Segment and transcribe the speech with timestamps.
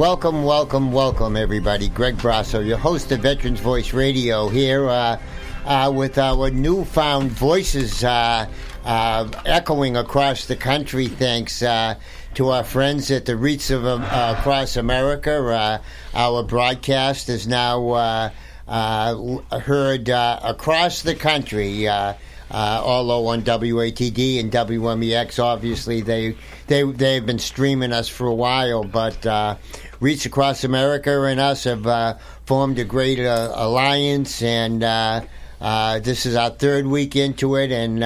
[0.00, 1.90] Welcome, welcome, welcome, everybody.
[1.90, 5.20] Greg Brasso, your host of Veterans Voice Radio, here uh,
[5.66, 8.46] uh, with our newfound voices uh,
[8.86, 11.06] uh echoing across the country.
[11.06, 11.96] Thanks uh,
[12.32, 15.82] to our friends at the Reach of uh, across America.
[16.14, 18.32] our broadcast is now
[18.66, 21.88] heard across the country.
[22.50, 26.34] Uh, although on WATD and WMEX, obviously they
[26.66, 29.54] they they've been streaming us for a while, but uh,
[30.00, 35.22] Reach Across America and us have uh, formed a great uh, alliance, and uh,
[35.60, 38.02] uh, this is our third week into it, and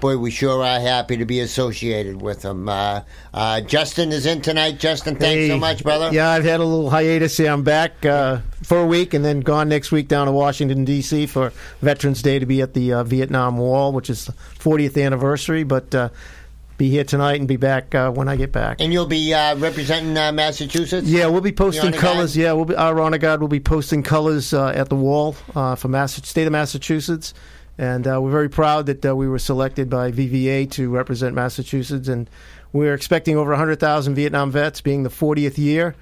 [0.00, 2.68] boy, we sure are happy to be associated with them.
[2.68, 4.78] Uh, uh, Justin is in tonight.
[4.78, 6.10] Justin, thanks hey, so much, brother.
[6.12, 7.50] Yeah, I've had a little hiatus here.
[7.50, 11.26] I'm back uh, for a week and then gone next week down to Washington, D.C.
[11.26, 15.64] for Veterans Day to be at the uh, Vietnam Wall, which is the 40th anniversary.
[15.64, 16.08] But uh,
[16.78, 18.80] be here tonight and be back uh, when I get back.
[18.80, 21.08] And you'll be uh, representing uh, Massachusetts.
[21.08, 22.36] Yeah, we'll be posting colors.
[22.36, 25.88] Yeah, we'll be, our honor guard will be posting colors uh, at the wall for
[25.88, 27.34] Mass- state of Massachusetts.
[27.78, 32.08] And uh, we're very proud that uh, we were selected by VVA to represent Massachusetts.
[32.08, 32.28] And
[32.72, 35.94] we're expecting over 100,000 Vietnam vets, being the 40th year.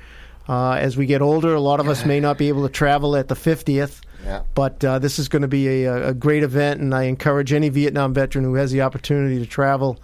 [0.48, 3.16] Uh, as we get older, a lot of us may not be able to travel
[3.16, 4.02] at the 50th.
[4.24, 4.42] Yeah.
[4.54, 7.68] But uh, this is going to be a, a, great event, and I encourage any
[7.68, 9.98] Vietnam veteran who has the opportunity to travel.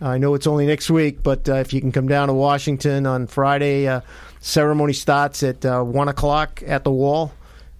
[0.00, 3.06] I know it's only next week, but uh, if you can come down to Washington
[3.06, 4.00] on Friday, uh,
[4.40, 7.32] ceremony starts at 1 o'clock at the wall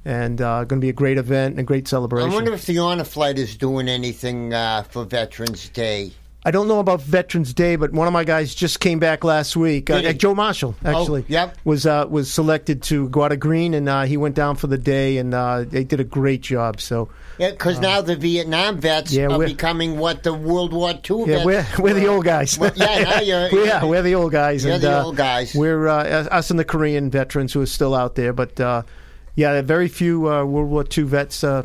[0.05, 2.31] and uh, going to be a great event and a great celebration.
[2.31, 6.13] I wonder if the honor flight is doing anything uh, for Veterans Day.
[6.45, 9.57] I don't know about Veterans Day, but one of my guys just came back last
[9.57, 9.91] week.
[9.91, 11.59] Uh, Joe Marshall, oh, actually, oh, yep.
[11.65, 14.69] was uh, was selected to go out of green, and uh, he went down for
[14.69, 16.81] the day, and uh, they did a great job.
[16.81, 21.25] So, yeah, because now the Vietnam vets yeah, are becoming what the World War II
[21.27, 21.45] yeah, vets.
[21.45, 22.57] We're, we're the old guys.
[22.57, 24.65] Well, yeah, you're, yeah, we're the old guys.
[24.65, 25.55] And, the old guys.
[25.55, 28.61] We're us and the Korean veterans who are still out there, but
[29.39, 31.65] yeah, very few uh, World War II vets uh,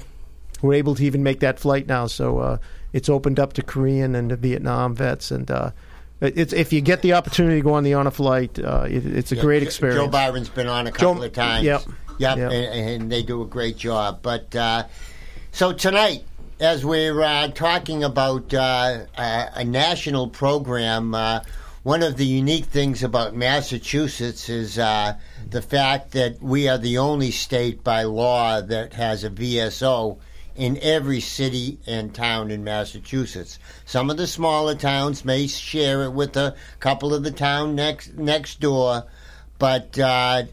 [0.62, 2.06] were able to even make that flight now.
[2.06, 2.57] So uh,
[2.94, 5.72] it's opened up to Korean and to Vietnam vets, and uh,
[6.22, 9.31] it's if you get the opportunity to go on the honor flight, uh, it, it's
[9.31, 10.02] a yeah, great experience.
[10.02, 11.66] Joe Byron's been on a couple Joe, of times.
[11.66, 11.81] Yep,
[12.20, 12.52] yep, yep.
[12.52, 14.20] And, and, they do a great job.
[14.22, 14.86] But uh,
[15.52, 16.24] so tonight.
[16.59, 21.14] As we're talking about a national program,
[21.84, 25.16] one of the unique things about Massachusetts is uh,
[25.50, 30.18] the fact that we are the only state by law that has a VSO
[30.56, 33.59] in every city and town in Massachusetts.
[33.86, 38.14] Some of the smaller towns may share it with a couple of the town next
[38.14, 39.03] next door,
[39.59, 40.44] but uh,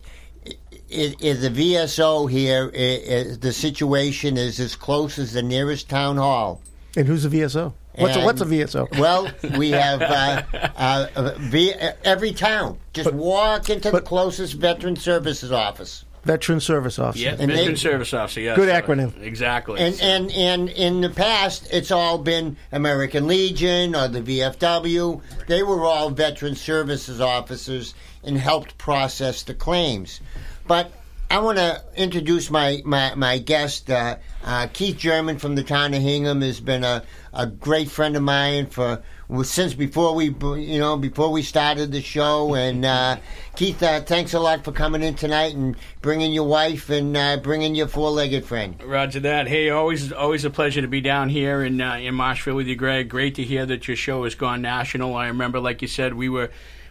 [0.88, 6.16] it, it, the VSO here, it, the situation is as close as the nearest town
[6.16, 6.60] hall.
[6.96, 7.72] And who's the VSO?
[7.96, 8.98] What's a, what's a VSO?
[8.98, 9.28] Well,
[9.58, 10.42] we have uh,
[10.76, 11.72] uh, v,
[12.04, 12.78] every town.
[12.92, 16.04] Just but, walk into but, the closest Veteran Services office.
[16.24, 17.24] Veteran Service Officer.
[17.24, 18.40] Yeah, and Veteran they, Service Officer.
[18.40, 19.20] Yes, good acronym.
[19.22, 19.80] exactly.
[19.80, 25.20] And and and in the past, it's all been American Legion or the VFW.
[25.46, 30.20] They were all Veteran Services officers and helped process the claims.
[30.66, 30.92] But
[31.30, 33.88] I want to introduce my my, my guest.
[33.88, 38.16] Uh, uh, Keith German from the town of Hingham has been a, a great friend
[38.16, 39.00] of mine for
[39.44, 42.54] since before we you know before we started the show.
[42.60, 43.18] And uh,
[43.54, 47.36] Keith, uh, thanks a lot for coming in tonight and bringing your wife and uh,
[47.36, 48.82] bringing your four-legged friend.
[48.82, 49.46] Roger that.
[49.46, 52.74] Hey, always always a pleasure to be down here in uh, in Marshfield with you,
[52.74, 53.08] Greg.
[53.08, 55.14] Great to hear that your show has gone national.
[55.14, 56.50] I remember, like you said, we were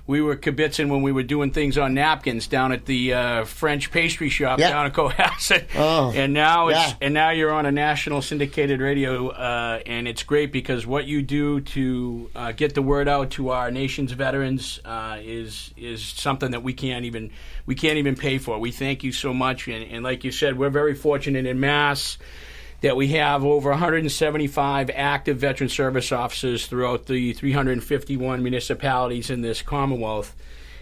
[0.10, 3.92] we were kibitzing when we were doing things on napkins down at the uh, French
[3.92, 4.72] pastry shop yep.
[4.72, 5.68] down at Cohasset.
[5.80, 6.94] Oh, and now it's yeah.
[7.00, 11.22] and now you're on a national syndicated radio, uh, and it's great because what you
[11.22, 16.52] do to uh, get the word out to our nation's veterans uh, is is something
[16.52, 17.30] that we can't even
[17.68, 18.58] we can't even pay for.
[18.58, 22.18] We thank you so much, and, and like you said, we're very fortunate in Mass
[22.82, 29.62] that we have over 175 active veteran service officers throughout the 351 municipalities in this
[29.62, 30.36] Commonwealth.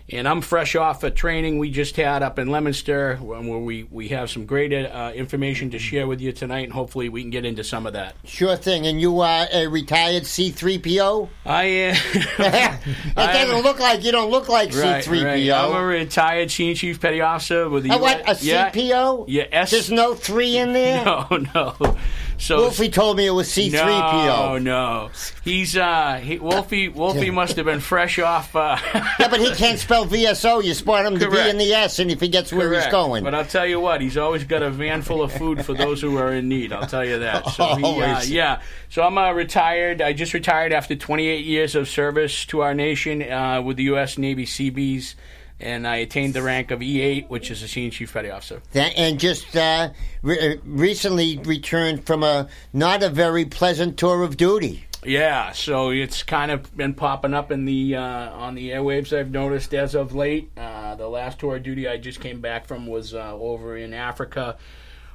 [0.09, 4.07] And I'm fresh off a training we just had up in Leominster, where we, we
[4.07, 7.43] have some great uh, information to share with you tonight, and hopefully we can get
[7.43, 8.15] into some of that.
[8.23, 8.87] Sure thing.
[8.87, 11.27] And you are a retired C3PO?
[11.45, 11.95] I am.
[12.13, 15.23] it doesn't look like you don't look like Right, C3PO.
[15.25, 15.49] right.
[15.51, 18.21] I'm a retired senior chief petty officer with the Oh, what?
[18.29, 19.25] A yeah, CPO?
[19.27, 21.03] Yeah, S- There's no three in there?
[21.05, 21.97] No, no.
[22.39, 24.61] So Wolfie told me it was C3PO.
[24.61, 24.67] no.
[24.67, 25.09] No,
[25.43, 26.87] he's uh, he, Wolfie.
[26.87, 28.55] Wolfie must have been fresh off.
[28.55, 28.77] Uh,
[29.19, 30.63] Yeah, but he can't spell VSO.
[30.63, 31.49] You spot him to be Correct.
[31.49, 33.23] in the S, and he forgets where he's going.
[33.23, 36.01] But I'll tell you what, he's always got a van full of food for those
[36.01, 36.71] who are in need.
[36.71, 37.47] I'll tell you that.
[37.49, 38.61] So he, uh, yeah.
[38.89, 40.01] So I'm uh, retired.
[40.01, 44.17] I just retired after 28 years of service to our nation uh, with the U.S.
[44.17, 45.15] Navy Seabees,
[45.59, 48.61] and I attained the rank of E8, which is a senior chief petty officer.
[48.73, 49.89] That- and just uh,
[50.21, 54.83] re- uh, recently returned from a not a very pleasant tour of duty.
[55.05, 59.17] Yeah, so it's kind of been popping up in the uh, on the airwaves.
[59.17, 60.49] I've noticed as of late.
[60.57, 63.93] Uh, the last tour of duty I just came back from was uh, over in
[63.93, 64.57] Africa,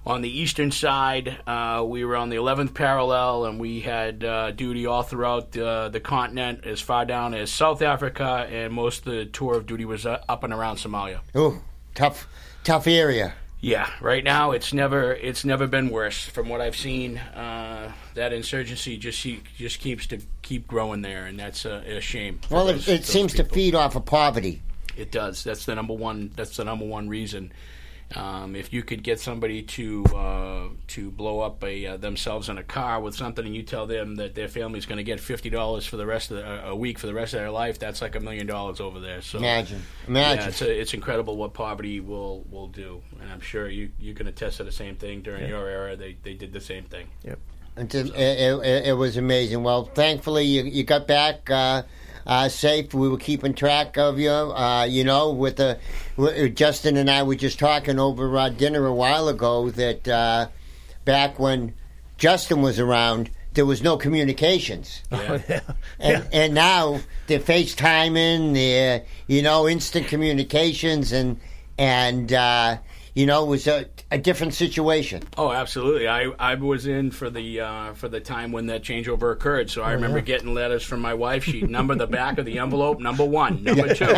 [0.04, 1.38] on the eastern side.
[1.46, 5.88] Uh, we were on the 11th parallel, and we had uh, duty all throughout uh,
[5.88, 9.84] the continent, as far down as South Africa, and most of the tour of duty
[9.84, 11.20] was uh, up and around Somalia.
[11.36, 11.60] Ooh,
[11.94, 12.26] tough,
[12.64, 13.34] tough area.
[13.60, 16.24] Yeah, right now it's never it's never been worse.
[16.24, 19.24] From what I've seen, uh, that insurgency just
[19.56, 22.40] just keeps to keep growing there, and that's a, a shame.
[22.50, 24.62] Well, those- it, it seems to feed off of poverty.
[24.96, 25.44] It does.
[25.44, 26.32] That's the number one.
[26.34, 27.52] That's the number one reason.
[28.14, 32.58] Um, if you could get somebody to uh, to blow up a uh, themselves in
[32.58, 35.48] a car with something, and you tell them that their family's going to get fifty
[35.50, 38.02] dollars for the rest of the, a week for the rest of their life, that's
[38.02, 39.22] like a million dollars over there.
[39.22, 40.48] So Imagine, yeah, imagine.
[40.48, 44.26] it's, a, it's incredible what poverty will will do, and I'm sure you you can
[44.26, 45.96] attest to the same thing during your era.
[45.96, 47.06] They they did the same thing.
[47.76, 49.62] It's a- it, it, it was amazing.
[49.62, 51.84] Well, thankfully you, you got back uh,
[52.26, 52.94] uh, safe.
[52.94, 54.30] We were keeping track of you.
[54.30, 55.78] Uh, you know, with the
[56.16, 60.48] w- Justin and I were just talking over uh, dinner a while ago that uh,
[61.04, 61.74] back when
[62.18, 65.02] Justin was around, there was no communications.
[65.10, 65.60] Yeah.
[65.98, 71.38] And, and now they're FaceTiming, they're, you know, instant communications, and,
[71.76, 72.78] and uh,
[73.14, 75.22] you know, it was a, a different situation.
[75.38, 76.06] Oh, absolutely.
[76.06, 79.70] I, I was in for the uh, for the time when that changeover occurred.
[79.70, 81.44] So I remember getting letters from my wife.
[81.44, 83.00] She'd number the back of the envelope.
[83.00, 84.14] Number one, number two.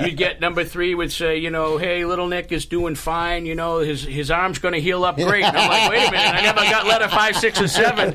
[0.00, 3.44] You'd get number three would say, you know, hey, little Nick is doing fine.
[3.44, 5.44] You know, his his arm's going to heal up great.
[5.44, 8.14] And I'm like, wait a minute, I never got letter five, six, and seven.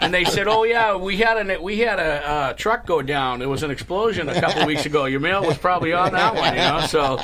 [0.00, 3.38] And they said, oh yeah, we had a we had a uh, truck go down.
[3.38, 5.04] There was an explosion a couple weeks ago.
[5.04, 6.54] Your mail was probably on that one.
[6.54, 7.18] You know, so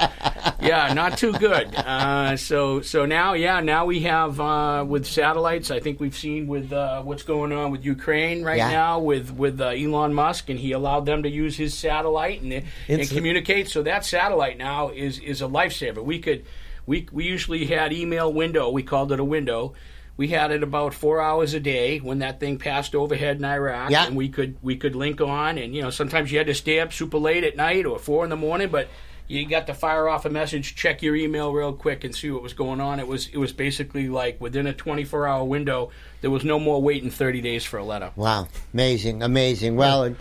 [0.67, 1.75] yeah, not too good.
[1.75, 5.71] Uh, so so now, yeah, now we have uh, with satellites.
[5.71, 8.71] I think we've seen with uh, what's going on with Ukraine right Yeah.
[8.71, 12.65] now with with uh, Elon Musk, and he allowed them to use his satellite and,
[12.89, 13.69] and communicate.
[13.69, 16.03] So that satellite now is is a lifesaver.
[16.05, 16.45] We could
[16.87, 18.71] we we usually had email window.
[18.71, 19.75] We called it a window.
[20.19, 23.91] We had it about four hours a day when that thing passed overhead in Iraq,
[23.91, 24.07] Yeah.
[24.07, 25.59] and we could we could link on.
[25.59, 28.25] And you know, sometimes you had to stay up super late at night or four
[28.25, 28.89] in the morning, but
[29.29, 32.43] you got to fire off a message, check your email real quick, and see what
[32.43, 33.01] was going on.
[33.01, 35.91] It was it was basically like within a 24 hour window.
[36.21, 38.11] There was no more waiting 30 days for a letter.
[38.17, 39.77] Wow, amazing, amazing.
[39.77, 40.15] Well,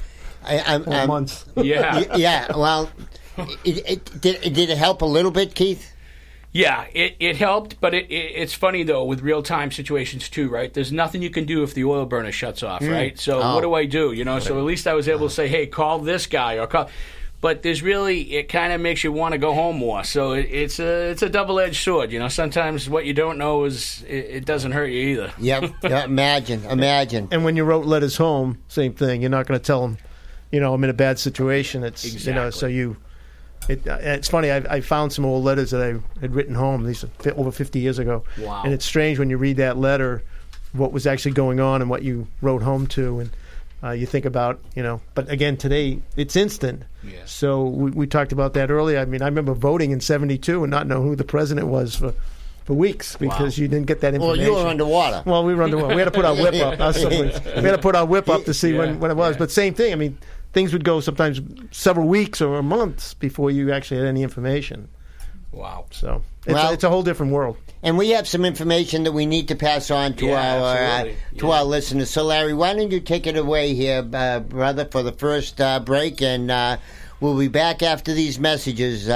[0.44, 1.46] I, I'm, Four I'm- months.
[1.56, 2.16] Yeah.
[2.16, 2.56] yeah.
[2.56, 2.90] Well,
[3.64, 5.92] it, it, did, did it help a little bit, Keith?
[6.52, 10.48] Yeah, it, it helped, but it, it, it's funny though with real time situations too,
[10.48, 10.74] right?
[10.74, 12.94] There's nothing you can do if the oil burner shuts off, mm.
[12.94, 13.20] right?
[13.20, 13.56] So Oh.
[13.56, 14.14] what do I do?
[14.14, 16.66] You know, so at least I was able to say, hey, call this guy or
[16.66, 16.90] call.
[17.42, 20.04] But there's really it kind of makes you want to go home more.
[20.04, 22.12] So it, it's a it's a double edged sword.
[22.12, 25.34] You know, sometimes what you don't know is it, it doesn't hurt you either.
[25.46, 25.84] Yep.
[25.84, 27.28] imagine, imagine.
[27.32, 29.22] And when you wrote letters home, same thing.
[29.22, 29.98] You're not going to tell them,
[30.52, 31.84] you know, I'm in a bad situation.
[31.84, 32.98] It's you know, so you.
[33.68, 34.52] It, uh, it's funny.
[34.52, 36.84] I, I found some old letters that I had written home.
[36.84, 38.24] These are over 50 years ago.
[38.40, 38.62] Wow.
[38.64, 40.24] And it's strange when you read that letter,
[40.74, 43.32] what was actually going on and what you wrote home to, and
[43.84, 45.02] uh, you think about, you know.
[45.14, 46.84] But again, today it's instant.
[47.04, 47.32] Yes.
[47.32, 49.00] So we, we talked about that earlier.
[49.00, 52.14] I mean, I remember voting in '72 and not know who the president was for
[52.64, 54.22] for weeks because you didn't get that information.
[54.28, 54.58] Well, information.
[54.58, 55.24] you were underwater.
[55.30, 55.94] Well, we were underwater.
[55.96, 56.80] We had to put our whip up.
[56.96, 59.36] We had to put our whip up to see Yeah, when, when it was.
[59.36, 59.40] yeah.
[59.40, 59.94] But same thing.
[59.94, 60.18] I mean,
[60.52, 64.90] things would go sometimes several weeks or months before you actually had any information.
[65.52, 65.86] Wow.
[65.92, 67.58] So it's, Well- a, it's a whole different world.
[67.86, 71.04] And we have some information that we need to pass on to Yeah, our uh,
[71.04, 71.52] to Yeah.
[71.52, 72.10] our listeners.
[72.10, 75.80] So, Larry, why don't you take it away here, uh, brother, for the first uh,
[75.80, 76.78] break, and uh,
[77.20, 79.08] we'll be back after these messages.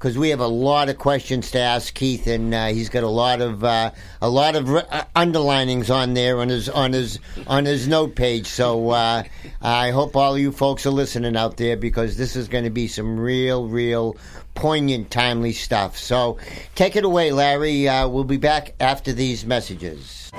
[0.00, 3.08] Because we have a lot of questions to ask Keith, and uh, he's got a
[3.08, 3.90] lot of uh,
[4.22, 8.14] a lot of re- uh, underlinings on there on his on his on his note
[8.14, 8.46] page.
[8.46, 9.24] So uh,
[9.60, 12.88] I hope all you folks are listening out there because this is going to be
[12.88, 14.16] some real, real
[14.54, 15.98] poignant, timely stuff.
[15.98, 16.38] So
[16.74, 17.86] take it away, Larry.
[17.86, 20.30] Uh, we'll be back after these messages.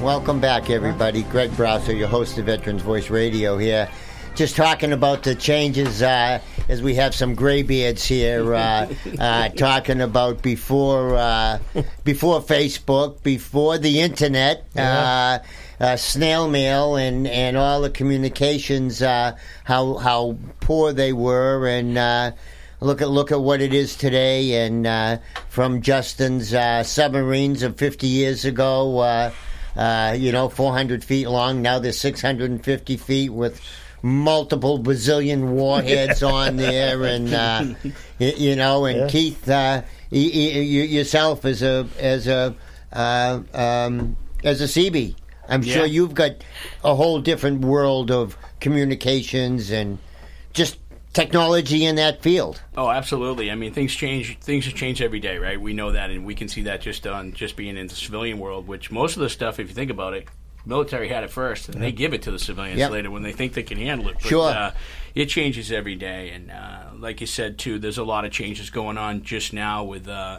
[0.00, 1.24] Welcome back, everybody.
[1.24, 3.88] Greg Brasso, your host of Veterans Voice Radio here.
[4.34, 10.00] Just talking about the changes uh, as we have some graybeards here, uh, uh, talking
[10.00, 11.60] about before uh,
[12.02, 15.38] before Facebook, before the internet, uh,
[15.78, 21.96] uh, snail mail, and, and all the communications, uh, how how poor they were, and
[21.96, 22.32] uh,
[22.80, 27.76] look at look at what it is today, and uh, from Justin's uh, submarines of
[27.76, 28.98] 50 years ago.
[28.98, 29.30] Uh,
[29.76, 31.60] uh, you know, 400 feet long.
[31.60, 33.60] Now they're 650 feet with
[34.04, 37.64] multiple bazillion warheads on there, and uh,
[38.20, 39.08] y- you know, and Yeah.
[39.08, 39.80] Keith, uh,
[40.12, 40.60] y- y- y-
[40.92, 42.54] yourself as a as a
[42.92, 45.14] uh, um, as a Seabee.
[45.48, 45.74] I'm Yeah.
[45.74, 46.32] sure you've got
[46.84, 49.98] a whole different world of communications and
[50.52, 50.76] just
[51.14, 52.60] technology in that field.
[52.76, 53.50] Oh, absolutely.
[53.50, 54.38] I mean, things change.
[54.40, 55.58] Things change every day, right?
[55.60, 58.38] We know that, and we can see that just on just being in the civilian
[58.38, 58.66] world.
[58.68, 60.28] Which most of the stuff, if you think about it,
[60.66, 62.90] military had it first, and they give it to the civilians Yep.
[62.90, 64.14] later when they think they can handle it.
[64.20, 64.50] But, Sure.
[64.50, 64.72] Uh,
[65.14, 68.70] it changes every day, and uh, like you said too, there's a lot of changes
[68.70, 70.08] going on just now with.
[70.08, 70.38] Uh,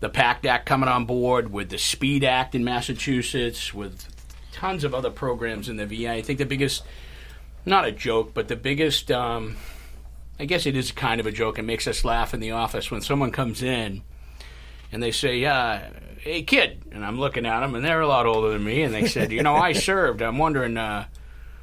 [0.00, 4.06] the PACT Act coming on board, with the SPEED Act in Massachusetts, with
[4.50, 6.10] tons of other programs in the VA.
[6.10, 6.82] I think the biggest,
[7.66, 9.56] not a joke, but the biggest, um,
[10.38, 11.58] I guess it is kind of a joke.
[11.58, 14.00] It makes us laugh in the office when someone comes in
[14.90, 15.80] and they say, uh,
[16.20, 18.94] "Hey, kid," and I'm looking at them, and they're a lot older than me, and
[18.94, 20.22] they said, "You know, I served.
[20.22, 21.06] I'm wondering, uh,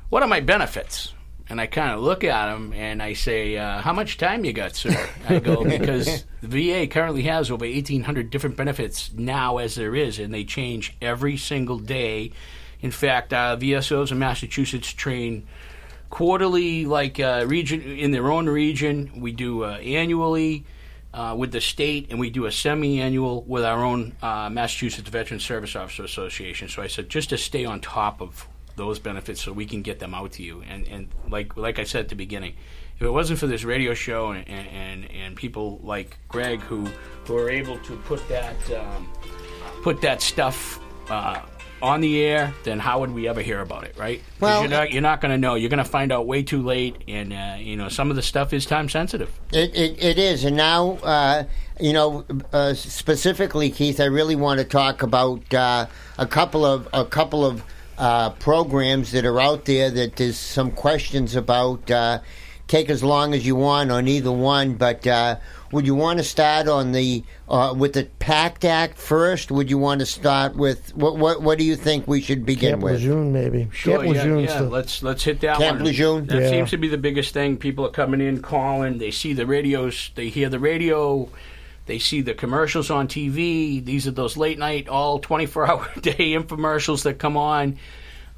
[0.09, 1.13] what are my benefits?"
[1.49, 4.51] And I kind of look at them and I say, uh, "How much time you
[4.51, 9.75] got, sir?" I go because the VA currently has over 1,800 different benefits now, as
[9.75, 12.31] there is, and they change every single day.
[12.81, 15.47] In fact, uh, VSOs in Massachusetts train
[16.09, 19.11] quarterly, like uh, region in their own region.
[19.21, 20.65] We do uh, annually
[21.17, 25.39] uh, with the state, and we do a semi-annual with our own uh, Massachusetts Veteran
[25.39, 26.69] Service Officer Association.
[26.69, 29.97] So I said just to stay on top of those benefits, so we can get
[29.97, 30.61] them out to you.
[30.69, 32.53] And and like like I said at the beginning.
[32.97, 36.85] If it wasn't for this radio show and, and, and, people like Greg who
[37.25, 39.07] who are able to put that um,
[39.83, 41.41] put that stuff uh,
[41.81, 44.21] on the air, then how would we ever hear about it, right?
[44.39, 45.55] Well, you're not, not going to know.
[45.55, 48.21] You're going to find out way too late, and uh, you know some of the
[48.21, 49.31] stuff is time sensitive.
[49.51, 51.43] It, it, it is, and now uh,
[51.79, 53.99] you know uh, specifically, Keith.
[53.99, 57.63] I really want to talk about uh, a couple of a couple of
[57.97, 61.89] uh, programs that are out there that there's some questions about.
[61.89, 62.19] Uh,
[62.67, 65.37] take as long as you want on either one, but uh,
[65.71, 69.51] would you want to start on the uh, with the PACT Act first?
[69.51, 71.17] Would you want to start with what?
[71.17, 72.93] What, what do you think we should begin Camp with?
[72.95, 73.67] Lejeune, maybe.
[73.71, 74.61] Sure, Camp yeah, Lejeune's yeah.
[74.61, 75.85] the- Let's let's hit that Camp one.
[75.85, 76.27] Lejeune?
[76.27, 76.49] That Yeah.
[76.49, 77.57] seems to be the biggest thing.
[77.57, 78.97] People are coming in, calling.
[78.97, 80.11] They see the radios.
[80.15, 81.29] They hear the radio.
[81.85, 83.83] They see the commercials on TV.
[83.83, 87.77] These are those late night, all 24 hour day infomercials that come on.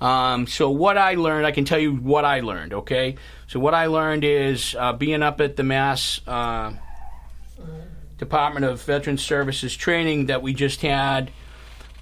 [0.01, 2.73] Um, so what I learned, I can tell you what I learned.
[2.73, 3.15] Okay,
[3.47, 6.71] so what I learned is uh, being up at the Mass uh,
[8.19, 11.31] Department of Veterans Services training that we just had.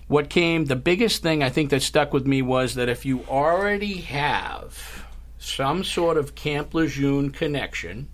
[0.07, 3.23] What came, the biggest thing I think that stuck with me was that if you
[3.29, 5.05] already have
[5.37, 8.07] some sort of Camp Lejeune connection,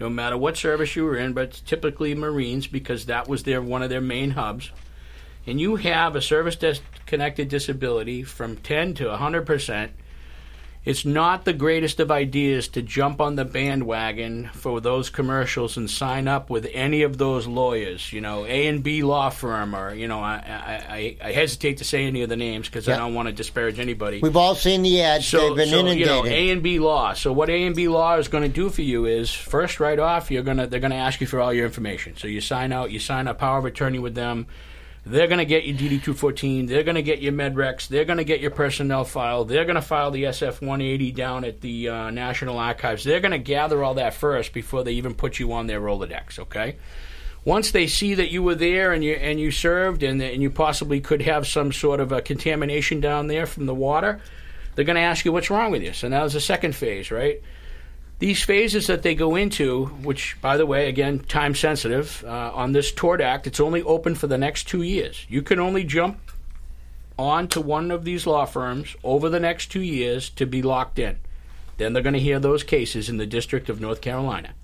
[0.00, 3.82] no matter what service you were in, but typically Marines because that was their one
[3.82, 4.70] of their main hubs,
[5.46, 9.92] and you have a service dis- connected disability from 10 to 100 percent,
[10.84, 15.90] it's not the greatest of ideas to jump on the bandwagon for those commercials and
[15.90, 19.94] sign up with any of those lawyers, you know, A and B law firm, or
[19.94, 22.96] you know, I I, I, hesitate to say any of the names because Yeah.
[22.96, 24.20] I don't want to disparage anybody.
[24.20, 27.14] We've all seen the ads; So, they've been so you know, A and B law.
[27.14, 29.98] So what A and B law is going to do for you is first, right
[29.98, 32.16] off, you're gonna they're going to ask you for all your information.
[32.16, 34.46] So you sign out, you sign a power of attorney with them.
[35.06, 36.66] They're going to get your DD two fourteen.
[36.66, 37.88] They're going to get your MedRex.
[37.88, 39.44] They're going to get your personnel file.
[39.44, 43.04] They're going to file the SF one eighty down at the uh, National Archives.
[43.04, 46.38] They're going to gather all that first before they even put you on their Rolodex.
[46.38, 46.76] Okay
[47.44, 50.50] once they see that you were there and you and you served and, and you
[50.50, 54.20] possibly could have some sort of a contamination down there from the water,
[54.74, 55.92] they're going to ask you what's wrong with you.
[55.92, 57.42] So now there's a second phase, right?
[58.20, 62.72] These phases that they go into, which, by the way, again, time sensitive, uh, on
[62.72, 65.26] this TORD Act, it's only open for the next two years.
[65.28, 66.18] You can only jump
[67.18, 70.98] on to one of these law firms over the next two years to be locked
[70.98, 71.18] in.
[71.76, 74.54] Then they're going to hear those cases in the District of North Carolina.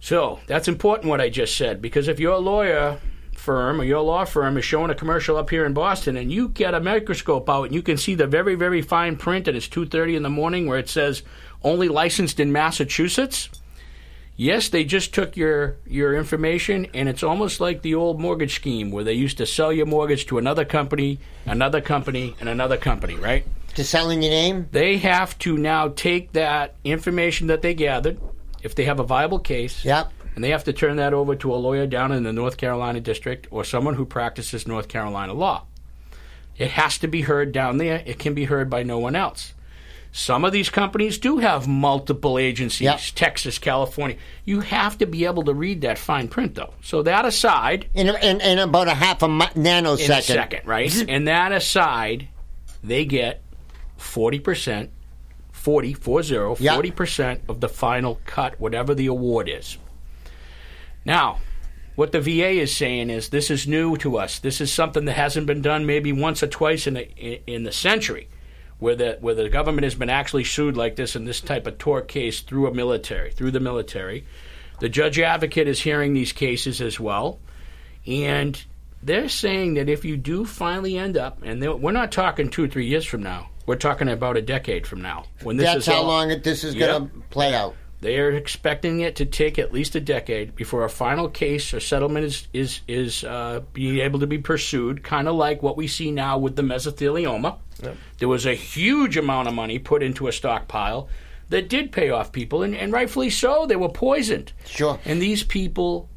[0.00, 3.00] So that's important what I just said because if your lawyer
[3.32, 6.48] firm or your law firm is showing a commercial up here in Boston and you
[6.48, 9.68] get a microscope out and you can see the very very fine print and it's
[9.68, 11.22] 2:30 in the morning where it says
[11.64, 13.48] only licensed in Massachusetts,
[14.36, 18.90] yes, they just took your your information and it's almost like the old mortgage scheme
[18.90, 23.16] where they used to sell your mortgage to another company, another company and another company,
[23.16, 23.46] right?
[23.74, 24.68] To selling your name?
[24.70, 28.20] They have to now take that information that they gathered
[28.62, 29.84] if they have a viable case.
[29.84, 30.12] Yep.
[30.34, 33.00] And they have to turn that over to a lawyer down in the North Carolina
[33.00, 35.64] district or someone who practices North Carolina law.
[36.56, 38.02] It has to be heard down there.
[38.04, 39.53] It can be heard by no one else.
[40.16, 43.00] Some of these companies do have multiple agencies, Yep.
[43.16, 44.16] Texas, California.
[44.44, 46.72] You have to be able to read that fine print, though.
[46.82, 50.04] So that aside, In, in, in about a half a nanosecond.
[50.04, 51.04] in a second, right?
[51.08, 52.28] and that aside,
[52.84, 53.42] they get
[53.98, 54.90] 40%,
[55.50, 59.78] 40, 40, 40% of the final cut, whatever the award is.
[61.04, 61.40] Now,
[61.96, 64.38] what the VA is saying is this is new to us.
[64.38, 67.72] This is something that hasn't been done maybe once or twice in, in, in the
[67.72, 68.28] century.
[68.78, 71.78] Where the, where the government has been actually sued like this in this type of
[71.78, 74.26] tort case through a military, through the military.
[74.80, 77.38] The judge advocate is hearing these cases as well.
[78.06, 78.62] And
[79.02, 82.68] they're saying that if you do finally end up, and we're not talking two or
[82.68, 85.24] three years from now, we're talking about a decade from now.
[85.42, 86.88] When this That's is how all, long it, this is Yep.
[86.88, 87.76] going to play out.
[88.04, 91.80] They are expecting it to take at least a decade before a final case or
[91.80, 95.02] settlement is is is uh, being able to be pursued.
[95.02, 97.56] Kind of like what we see now with the mesothelioma.
[98.18, 101.08] There was a huge amount of money put into a stockpile
[101.48, 103.64] that did pay off people, and, and rightfully so.
[103.64, 104.52] They were poisoned.
[104.66, 105.00] Sure.
[105.06, 106.10] And these people,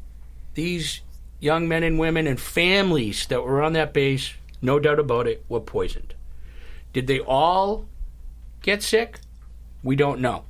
[0.52, 1.00] these
[1.40, 5.42] young men and women and families that were on that base, no doubt about it,
[5.48, 6.12] were poisoned.
[6.92, 7.86] Did they all
[8.60, 9.20] get sick?
[9.82, 10.44] We don't know.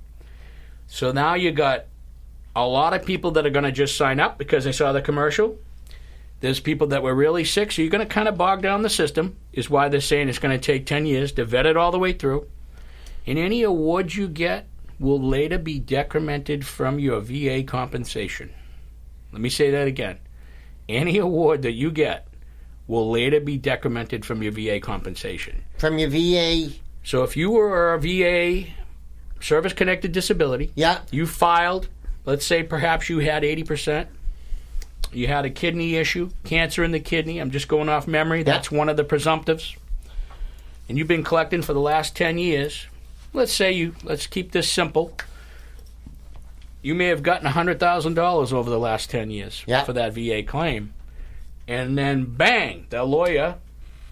[0.88, 1.84] So now you got
[2.56, 5.02] a lot of people that are going to just sign up because they saw the
[5.02, 5.58] commercial.
[6.40, 8.90] There's people that were really sick, so you're going to kind of bog down the
[8.90, 11.92] system, is why they're saying it's going to take 10 years to vet it all
[11.92, 12.48] the way through.
[13.26, 14.66] And any award you get
[14.98, 18.52] will later be decremented from your VA compensation.
[19.32, 20.18] Let me say that again.
[20.88, 22.26] Any award that you get
[22.86, 25.64] will later be decremented from your VA compensation.
[25.76, 26.72] From your VA.
[27.04, 28.68] So if you were a VA
[29.40, 30.98] service connected disability, Yeah.
[31.10, 31.88] you filed,
[32.24, 34.06] let's say perhaps you had 80%,
[35.12, 38.70] you had a kidney issue, cancer in the kidney, I'm just going off memory, that's
[38.70, 39.76] one of the presumptives.
[40.88, 42.86] And you've been collecting for the last 10 years.
[43.34, 45.12] Let's say you let's keep this simple.
[46.80, 49.84] You may have gotten $100,000 over the last 10 years Yeah.
[49.84, 50.94] for that VA claim.
[51.66, 53.56] And then bang, the lawyer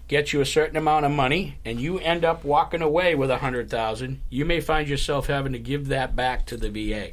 [0.07, 3.37] gets you a certain amount of money and you end up walking away with a
[3.37, 7.11] hundred thousand, you may find yourself having to give that back to the VA.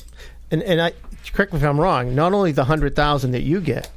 [0.50, 0.92] And and I
[1.32, 2.14] correct me if I'm wrong.
[2.14, 3.90] Not only the hundred thousand that you get,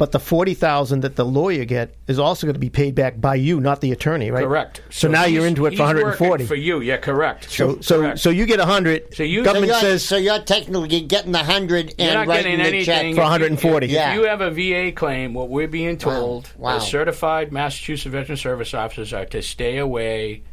[0.00, 3.20] but the forty thousand that the lawyer get is also going to be paid back
[3.20, 4.44] by you, not the attorney, right?
[4.46, 4.80] Correct.
[4.88, 6.30] So, now you're into it for 140.
[6.30, 6.80] working for you.
[6.80, 7.50] Yeah, correct.
[7.50, 8.18] so so Correct.
[8.18, 9.14] so you get a hundred.
[9.14, 12.26] So you- So government you're, says so you're technically getting the hundred You're and not
[12.28, 13.14] writing getting the anything check.
[13.14, 13.88] For 140.
[13.88, 14.12] Yeah.
[14.12, 16.76] If, you have a VA claim, what we're being told Wow.
[16.78, 20.44] as certified Massachusetts Veteran Service officers are to stay away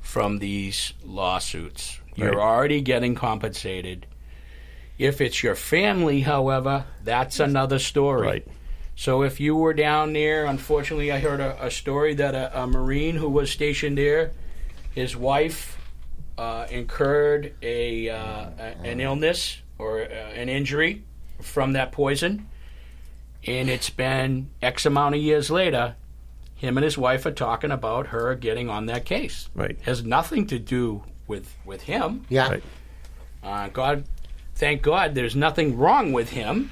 [0.00, 2.00] from these lawsuits.
[2.16, 2.38] You're Right.
[2.38, 4.06] already getting compensated.
[4.98, 8.26] If it's your family, however, that's another story.
[8.26, 8.46] Right.
[9.00, 12.66] So if you were down there, unfortunately, I heard a, a story that a, a
[12.66, 14.32] Marine who was stationed there,
[14.94, 15.78] his wife
[16.36, 21.02] uh, incurred a, uh, a an illness or uh, an injury
[21.40, 22.46] from that poison,
[23.46, 25.96] and it's been X amount of years later.
[26.56, 29.48] Him and his wife are talking about her getting on that case.
[29.54, 29.78] Right.
[29.80, 32.26] Has nothing to do with with him.
[32.28, 32.50] Yeah.
[32.50, 32.62] Right.
[33.42, 34.04] Uh, God,
[34.56, 36.70] thank God, there's nothing wrong with him,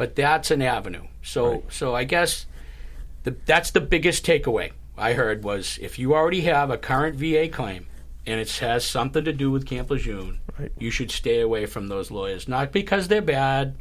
[0.00, 1.02] but that's an avenue.
[1.20, 2.46] So, so I guess
[3.24, 7.48] the, that's the biggest takeaway I heard was if you already have a current VA
[7.50, 7.86] claim
[8.24, 10.72] and it has something to do with Camp Lejeune, Right.
[10.78, 12.48] you should stay away from those lawyers.
[12.48, 13.76] Not because they're bad,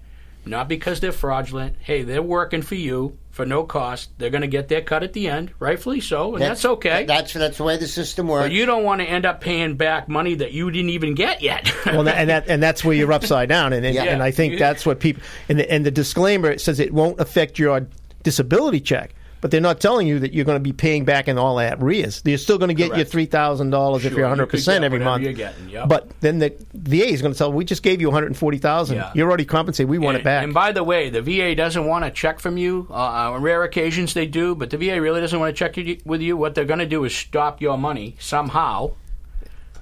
[0.46, 1.78] not because they're fraudulent.
[1.80, 4.10] Hey, they're working for you for no cost.
[4.18, 7.06] They're going to get their cut at the end, rightfully so, and that's, okay.
[7.06, 8.44] That's that's the way the system works.
[8.44, 11.42] but you don't want to end up paying back money that you didn't even get
[11.42, 11.72] yet.
[11.86, 14.04] well, and that and that's where you're upside down, and and, Yeah.
[14.04, 17.18] and I think that's what people and the, and the disclaimer it says it won't
[17.22, 17.88] affect your
[18.24, 21.38] disability check, but they're not telling you that you're going to be paying back in
[21.38, 22.22] all that arrears.
[22.26, 25.00] You're still going to get your three thousand dollars if you're 100 could percent every
[25.00, 25.24] month.
[25.36, 25.88] getting, yep.
[25.88, 28.96] But then the VA is going to tell, we just gave you 140,000.
[28.96, 29.12] Yeah.
[29.16, 29.90] You're already compensated.
[29.90, 30.44] We want and, it back.
[30.44, 32.88] And by the way, the VA doesn't want to check from you.
[32.90, 36.00] Uh, on rare occasions they do, but the VA really doesn't want to check you-
[36.06, 36.36] with you.
[36.38, 38.92] What they're going to do is stop your money somehow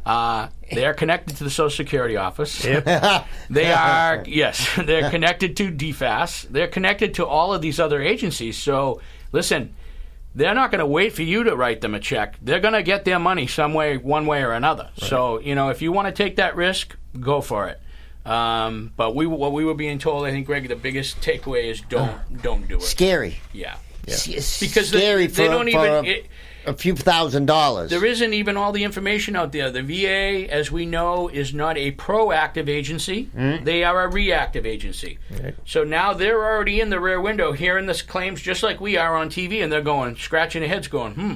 [0.06, 2.62] Uh, they are connected to the Social Security office.
[3.50, 6.48] they are yes, they're connected to DFAS.
[6.50, 8.58] They're connected to all of these other agencies.
[8.58, 9.74] So listen,
[10.36, 12.38] they're not going to wait for you to write them a check.
[12.42, 14.90] They're going to get their money some way, one way or another.
[14.98, 17.80] So you know, if you want to take that risk, go for it.
[18.30, 21.80] Um, but we, what we were being told, I think, Greg, the biggest takeaway is
[21.80, 22.82] don't, don't do it.
[22.82, 23.38] Scary.
[23.54, 26.28] Yeah, S- Because they- scary they for, don't for even- a, it-
[26.68, 27.90] a few thousand dollars.
[27.90, 29.72] there isn't even all the information out there.
[29.72, 33.30] The VA, as we know, is not a proactive agency.
[33.34, 35.18] They are a reactive agency.
[35.66, 39.16] So now they're already in the rear window hearing this claims just like we are
[39.16, 41.36] on TV, and they're going scratching their heads, going, "Hmm,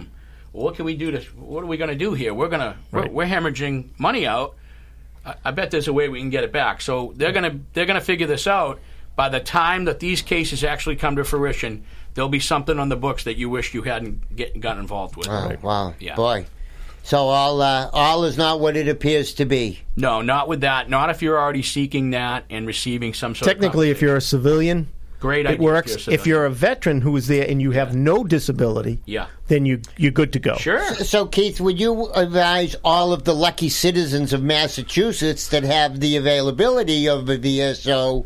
[0.52, 1.22] what can we do to?
[1.40, 2.34] What are we going to do here?
[2.34, 4.56] We're gonna we're, we're hemorrhaging money out.
[5.26, 6.82] I, I bet there's a way we can get it back.
[6.82, 8.80] So they're gonna they're gonna figure this out.
[9.16, 12.96] By the time that these cases actually come to fruition, there'll be something on the
[12.96, 15.28] books that you wish you hadn't get, got involved with.
[15.30, 16.16] Oh, wow, Yeah.
[16.16, 16.46] boy.
[17.04, 19.80] So all uh, all is not what it appears to be.
[19.96, 20.88] No, not with that.
[20.88, 24.18] Not if you're already seeking that and receiving some sort of Technically, of if you're
[24.18, 24.88] a civilian,
[25.20, 25.96] great it idea works.
[25.96, 29.00] If you're, a If you're a veteran who is there and you have no disability,
[29.08, 29.26] Yeah.
[29.48, 30.56] then you you're good to go.
[30.58, 30.94] sure.
[30.94, 36.18] So Keith, would you advise all of the lucky citizens of Massachusetts that have the
[36.18, 38.26] availability of a VSO?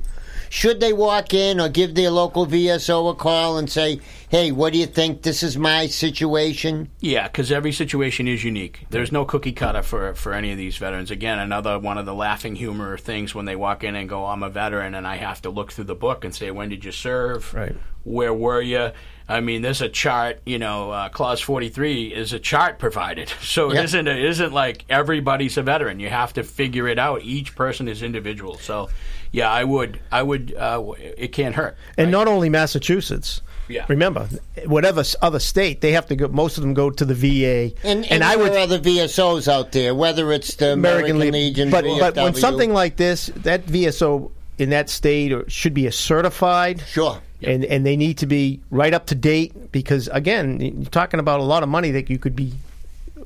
[0.55, 4.71] Should they walk in or give their local VSO a call and say, "Hey, what
[4.71, 5.21] do you think?
[5.21, 8.85] This is my situation." Yeah, because every situation is unique.
[8.89, 11.11] There's no cookie cutter for, for any of these veterans.
[11.11, 14.43] Again, another one of the laughing humor things when they walk in and go, I'm
[14.43, 16.93] a veteran, and I have to look through the book and say, when did you
[16.93, 17.53] serve?
[17.53, 17.75] Right.
[18.05, 18.91] Where were you?
[19.27, 23.29] I mean, there's a chart, you know, uh, Clause 43 is a chart provided.
[23.41, 23.83] So Yep.
[23.85, 25.99] isn't, it isn't like everybody's a veteran.
[25.99, 27.23] You have to figure it out.
[27.23, 28.57] Each person is individual.
[28.57, 28.89] So,
[29.35, 31.75] yeah, I would, I would, uh, it can't hurt.
[31.97, 33.41] And not only Massachusetts.
[33.67, 33.85] Yeah.
[33.89, 34.29] Remember,
[34.67, 36.27] whatever other state, they have to go.
[36.27, 37.75] Most of them go to the VA.
[37.83, 41.31] And, and, I there would are other VSOs out there, whether it's the American, Le-
[41.31, 45.87] Legion, But but when something like this, that VSO in that state or should be
[45.87, 46.81] a certified.
[46.87, 51.19] sure, And, and they need to be right up to date because again you're talking
[51.19, 52.53] about a lot of money that you could be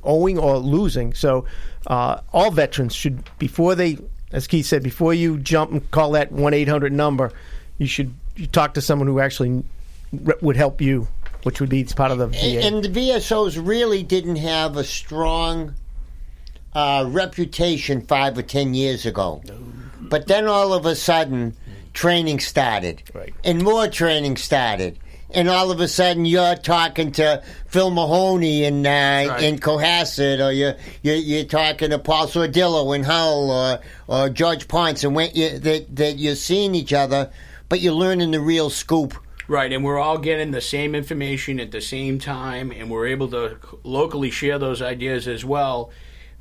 [0.02, 1.12] owing or losing.
[1.14, 1.44] So
[1.86, 3.98] uh, all veterans should before they,
[4.32, 7.32] as Keith said, before you jump and call that one eight hundred number,
[7.78, 9.64] you should you talk to someone who actually
[10.12, 11.08] re- would help you,
[11.42, 12.62] which would be part of the VA.
[12.62, 15.74] And the VSOs really didn't have a strong
[16.74, 19.42] uh, reputation five or ten years ago.
[20.00, 21.54] But then all of a sudden,
[21.92, 23.02] training started.
[23.14, 23.34] Right.
[23.44, 24.98] And more training started.
[25.32, 30.50] And all of a sudden, you're talking to Phil Mahoney in uh, in Cohasset, or
[30.52, 35.30] you're, you're you're talking to Paul Sordillo in Hull, or or George Ponce, and when
[35.34, 37.30] you, that that you're seeing each other,
[37.68, 39.14] but you're learning the real scoop.
[39.46, 43.28] Right, and we're all getting the same information at the same time, and we're able
[43.30, 45.90] to locally share those ideas as well.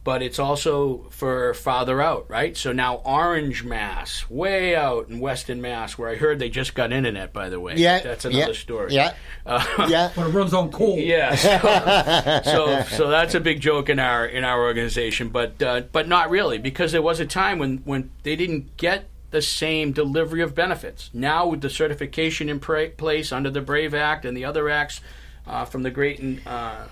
[0.09, 2.57] But it's also for farther out, right?
[2.57, 6.91] So now Orange Mass, way out in Western Mass, where I heard they just got
[6.91, 7.75] internet, by the way.
[7.75, 8.95] Yeah, that's another yeah, story.
[8.95, 9.13] Yeah,
[9.45, 10.11] Uh, yeah.
[10.15, 10.97] But it runs on coal.
[10.97, 11.35] Yeah,
[12.41, 16.07] so, so so that's a big joke in our in our organization, but uh, but
[16.07, 20.41] not really because there was a time when when they didn't get the same delivery
[20.41, 21.11] of benefits.
[21.13, 25.01] Now with the certification in pra- place under the Brave Act and the other acts
[25.45, 26.85] uh, from the great uh,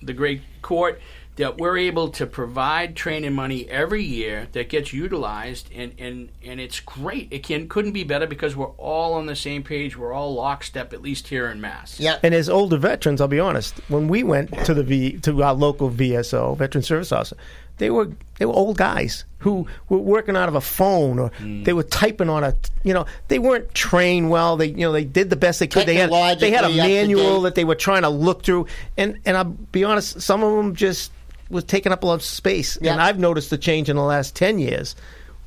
[0.00, 1.00] the great court.
[1.38, 6.60] That we're able to provide training money every year that gets utilized, and, and, and
[6.60, 7.28] it's great.
[7.30, 9.96] It can couldn't be better because we're all on the same page.
[9.96, 12.00] We're all lockstep, at least here in Mass.
[12.00, 12.18] Yeah.
[12.22, 15.54] And as older veterans, I'll be honest, when we went to the v, to our
[15.54, 17.36] local VSO, Veteran Service Officer,
[17.78, 21.64] they were they were old guys who were working out of a phone or mm.
[21.64, 24.56] they were typing on a you know they weren't trained well.
[24.56, 25.86] They you know they did the best they could.
[25.86, 28.42] They had they had a Technologically up to manual that they were trying to look
[28.42, 31.12] through, and and I'll be honest, some of them just
[31.50, 32.78] was taking up a lot of space.
[32.80, 32.92] Yeah.
[32.92, 34.94] And I've noticed the change in the last ten years.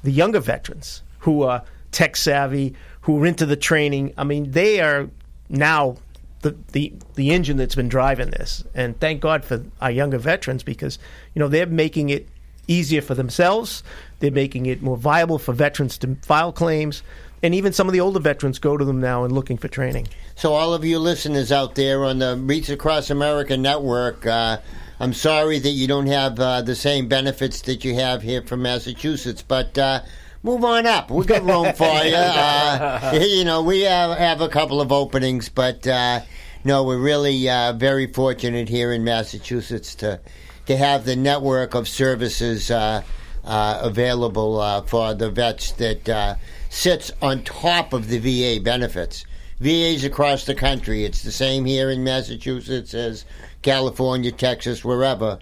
[0.04, 4.14] The younger veterans who are tech savvy, who are into the training.
[4.18, 5.10] I mean, they are
[5.50, 5.98] now
[6.42, 8.64] the, the the engine that's been driving this.
[8.74, 10.98] And thank God for our younger veterans because
[11.34, 12.28] you know they're making it
[12.68, 13.84] easier for themselves.
[14.20, 17.04] They're making it more viable for veterans to file claims.
[17.44, 20.08] And even some of the older veterans go to them now and looking for training.
[20.36, 24.58] So, all of you listeners out there on the Reach Across America network, uh,
[25.00, 28.62] I'm sorry that you don't have uh, the same benefits that you have here from
[28.62, 30.02] Massachusetts, but uh,
[30.44, 31.10] move on up.
[31.10, 32.16] We've got room for you.
[32.16, 36.22] Uh, you know, we have, have a couple of openings, but uh,
[36.64, 40.20] no, we're really uh, very fortunate here in Massachusetts to
[40.68, 43.02] to have the network of services uh,
[43.44, 46.36] uh, available uh, for the vets that uh,
[46.72, 49.26] sits on top of the VA benefits.
[49.60, 51.04] VAs across the country.
[51.04, 53.26] It's the same here in Massachusetts as
[53.62, 55.38] California, Texas, wherever.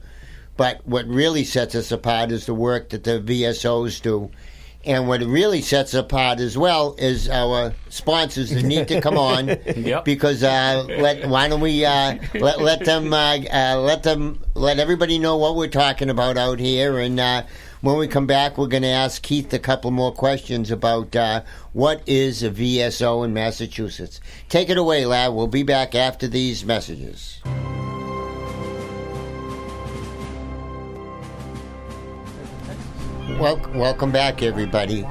[0.57, 4.31] But what really sets us apart is the work that the VSOs do.
[4.85, 9.17] And what really sets us apart as well is our sponsors that need to come
[9.17, 10.05] on Yep.
[10.05, 14.79] because uh, let, why don't we uh, let, let them uh, uh, let them let
[14.79, 17.43] everybody know what we're talking about out here and uh,
[17.81, 21.43] when we come back we're going to ask Keith a couple more questions about uh,
[21.73, 24.19] what is a VSO in Massachusetts.
[24.49, 25.33] Take it away, lad.
[25.33, 27.39] We'll be back after these messages.
[33.39, 35.07] Wel- welcome back, everybody.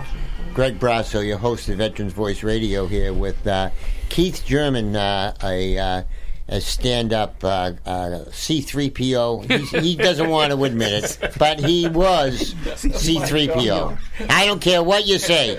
[0.52, 3.70] Greg Brasso, your host of Veterans Voice Radio, here with uh,
[4.08, 6.02] Keith German, uh, a, uh,
[6.48, 9.50] a stand-up uh, uh, C3PO.
[9.50, 13.98] He's, he doesn't want to admit it, but he was C3PO.
[14.30, 15.50] I don't care what you say.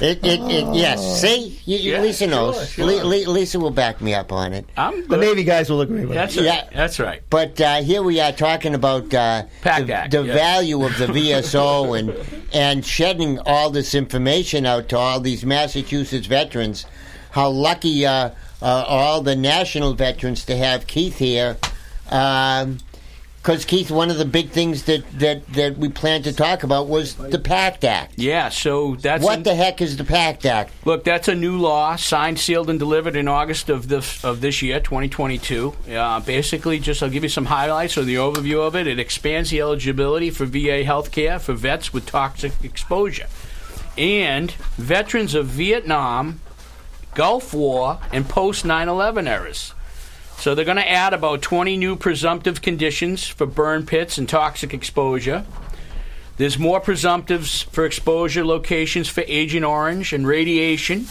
[0.00, 1.20] It, it, it, yes.
[1.20, 2.56] See, you, Yeah, Lisa knows.
[2.56, 2.84] sure, sure.
[2.84, 4.66] Li- Li- Lisa will back me up on it.
[4.76, 5.20] I'm The good.
[5.20, 6.14] Navy guys will agree with me.
[6.16, 6.50] That's Yeah.
[6.62, 6.70] right.
[6.72, 7.22] That's right.
[7.30, 10.34] But uh, here we are talking about uh, the, Act, the yes.
[10.36, 12.12] value of the VSO and
[12.52, 16.86] and shedding all this information out to all these Massachusetts veterans.
[17.30, 18.30] How lucky uh,
[18.64, 21.58] uh, all the national veterans to have Keith here.
[22.04, 26.88] Because Keith, one of the big things that, that, that we planned to talk about
[26.88, 28.14] was the PACT Act.
[28.16, 28.48] Yeah.
[28.48, 30.72] So that's What the heck is the PACT Act?
[30.86, 34.62] Look, that's a new law signed, sealed, and delivered in August of this of this
[34.62, 35.74] year, 2022.
[35.90, 38.86] Uh, basically, just I'll give you some highlights or the overview of it.
[38.86, 43.26] It expands the eligibility for VA health care for vets with toxic exposure
[43.96, 46.40] and veterans of Vietnam,
[47.14, 49.74] Gulf War, and post 9/11 eras.
[50.36, 54.74] So they're going to add about 20 new presumptive conditions for burn pits and toxic
[54.74, 55.44] exposure.
[56.36, 61.06] There's more presumptives for exposure locations for Agent Orange and radiation.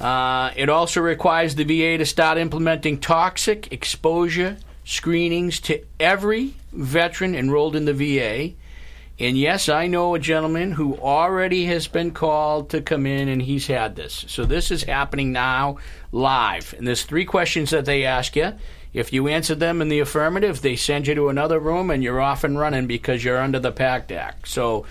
[0.00, 7.34] Uh, it also requires the VA to start implementing toxic exposure screenings to every veteran
[7.34, 8.54] enrolled in the VA.
[9.20, 13.42] And yes, I know a gentleman who already has been called to come in and
[13.42, 14.24] he's had this.
[14.28, 15.76] So this is happening now
[16.10, 16.74] live.
[16.78, 18.54] And there's three questions that they ask you.
[18.94, 22.20] If you answer them in the affirmative, they send you to another room and you're
[22.20, 24.48] off and running because you're under the PACT Act.
[24.48, 24.86] So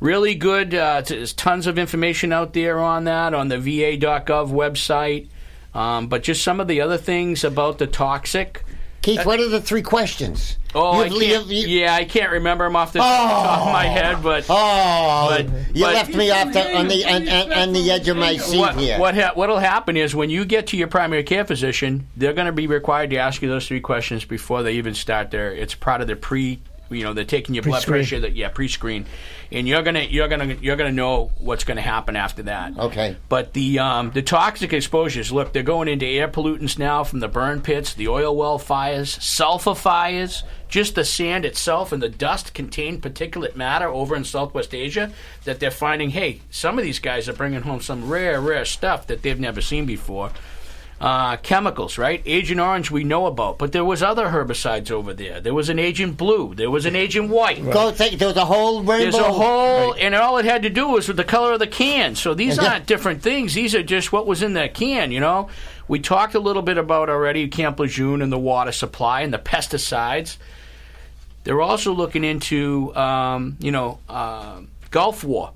[0.00, 0.74] really good.
[0.74, 5.28] Uh, there's tons of information out there on that on the VA.gov website.
[5.74, 8.64] Um, but just some of the other things about the toxic.
[9.06, 10.58] Keith, what are the three questions?
[10.74, 13.72] Oh, I You've- can't, you've- you- yeah, I can't remember them off the top of
[13.72, 13.90] my oh.
[13.90, 17.72] head, but Oh, But- you but- left me off the, on the on, on, on
[17.72, 18.98] the edge of my seat what here.
[18.98, 22.46] what ha- what'll happen is when you get to your primary care physician, they're going
[22.46, 25.52] to be required to ask you those three questions before they even start their.
[25.54, 26.58] It's part of their pre.
[26.90, 28.00] You know, they're taking your blood Pre-screen.
[28.00, 28.20] pressure.
[28.20, 29.06] That yeah, pre-screen,
[29.50, 32.78] and you're gonna you're gonna you're gonna know what's going to happen after that.
[32.78, 33.16] Okay.
[33.28, 37.28] But the um, the toxic exposures, look, they're going into air pollutants now from the
[37.28, 40.42] burn pits, the oil well fires, sulfur fires.
[40.68, 45.12] Just the sand itself and the dust contain particulate matter over in Southwest Asia
[45.44, 46.10] that they're finding.
[46.10, 49.60] Hey, some of these guys are bringing home some rare, rare stuff that they've never
[49.60, 50.32] seen before.
[50.98, 52.22] Uh, chemicals, right?
[52.24, 55.40] Agent Orange we know about, but there was other herbicides over there.
[55.42, 56.54] There was an Agent Blue.
[56.54, 57.62] There was an Agent White.
[57.70, 59.10] Go think there was a whole rainbow.
[59.10, 61.66] There's a whole, and all it had to do was with the color of the
[61.66, 62.14] can.
[62.14, 63.52] So these aren't different things.
[63.52, 65.12] These are just what was in that can.
[65.12, 65.50] You know,
[65.86, 69.38] we talked a little bit about already Camp Lejeune and the water supply and the
[69.38, 70.38] pesticides.
[71.44, 75.52] They're also looking into, um, you know, uh, Gulf War,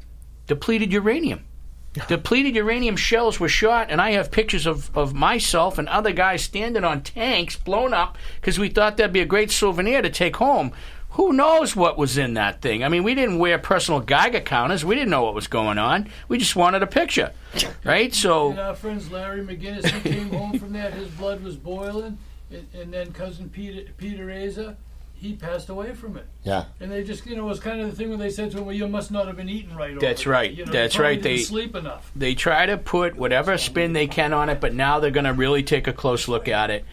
[0.46, 1.46] depleted uranium.
[2.08, 6.42] Depleted uranium shells were shot, and I have pictures of, of myself and other guys
[6.42, 10.36] standing on tanks blown up because we thought that'd be a great souvenir to take
[10.36, 10.72] home.
[11.14, 12.84] Who knows what was in that thing?
[12.84, 14.84] I mean, we didn't wear personal Geiger counters.
[14.84, 16.08] We didn't know what was going on.
[16.28, 17.32] We just wanted a picture,
[17.84, 18.14] right?
[18.14, 20.92] So, And our friends Larry McGinnis, he came home from that.
[20.94, 22.18] His blood was boiling,
[22.52, 24.76] and, and then cousin Peter Peter Asa,
[25.20, 26.26] he passed away from it.
[26.44, 26.64] Yeah.
[26.80, 28.58] And they just, you know, it was kind of the thing when they said to
[28.58, 30.50] him, "Well, you must not have been eating right." That's it." right.
[30.50, 31.20] You know, That's right.
[31.20, 32.10] Didn't They- sleep enough.
[32.16, 35.34] they try to put whatever spin they can on it, but now they're going to
[35.34, 36.84] really take a close look at it.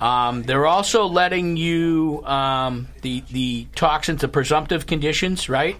[0.00, 5.76] Um, they're also letting you um, the the toxins, the presumptive conditions, right?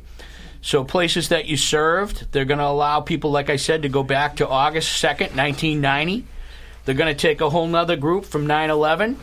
[0.62, 4.02] So places that you served, they're going to allow people, like I said, to go
[4.02, 6.26] back to August second, nineteen ninety.
[6.84, 9.16] They're going to take a whole nother group from 9/11,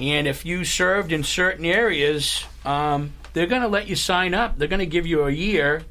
[0.00, 4.56] and if you served in certain areas, um, they're going to let you sign up.
[4.56, 5.84] They're going to give you a year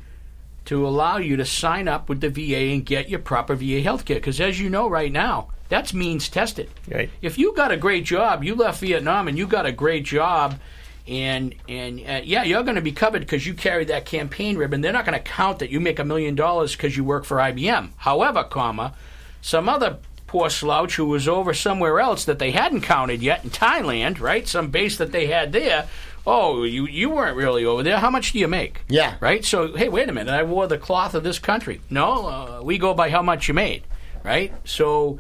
[0.66, 4.06] to allow you to sign up with the VA and get your proper VA health
[4.06, 4.18] care.
[4.18, 6.72] Because as you know right now, that's means tested.
[6.92, 7.12] Right.
[7.22, 10.60] If you got a great job, you left Vietnam and you got a great job,
[11.08, 14.82] and and uh, yeah, you're going to be covered because you carry that campaign ribbon.
[14.82, 17.38] They're not going to count that you make a million dollars because you work for
[17.38, 17.92] IBM.
[17.98, 18.96] However, comma,
[19.42, 19.98] some other
[20.30, 24.48] poor slouch who was over somewhere else that they hadn't counted yet in Thailand, right?
[24.48, 25.88] Some base that they had there.
[26.28, 27.98] Oh, you you weren't really over there.
[27.98, 28.84] How much do you make?
[28.88, 29.16] Yeah.
[29.20, 29.44] Right.
[29.44, 30.32] So hey, wait a minute.
[30.32, 31.82] I wore the cloth of this country.
[31.90, 33.84] No, uh, we go by how much you made.
[34.24, 34.54] Right.
[34.66, 35.18] So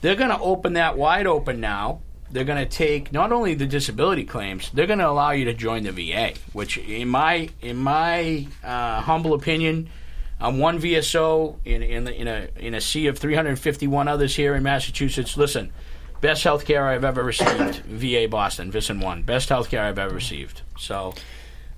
[0.00, 2.00] they're going to open that wide open now.
[2.30, 5.54] They're going to take not only the disability claims, they're going to allow you to
[5.54, 9.90] join the VA, which in my in my uh, humble opinion,
[10.40, 14.62] I'm one VSO in in, in a in a sea of 351 others here in
[14.62, 15.36] Massachusetts.
[15.36, 15.72] Listen,
[16.20, 20.14] best health care I've ever received, VA Boston, VISN One, best health care I've ever
[20.14, 20.62] received.
[20.78, 21.14] So.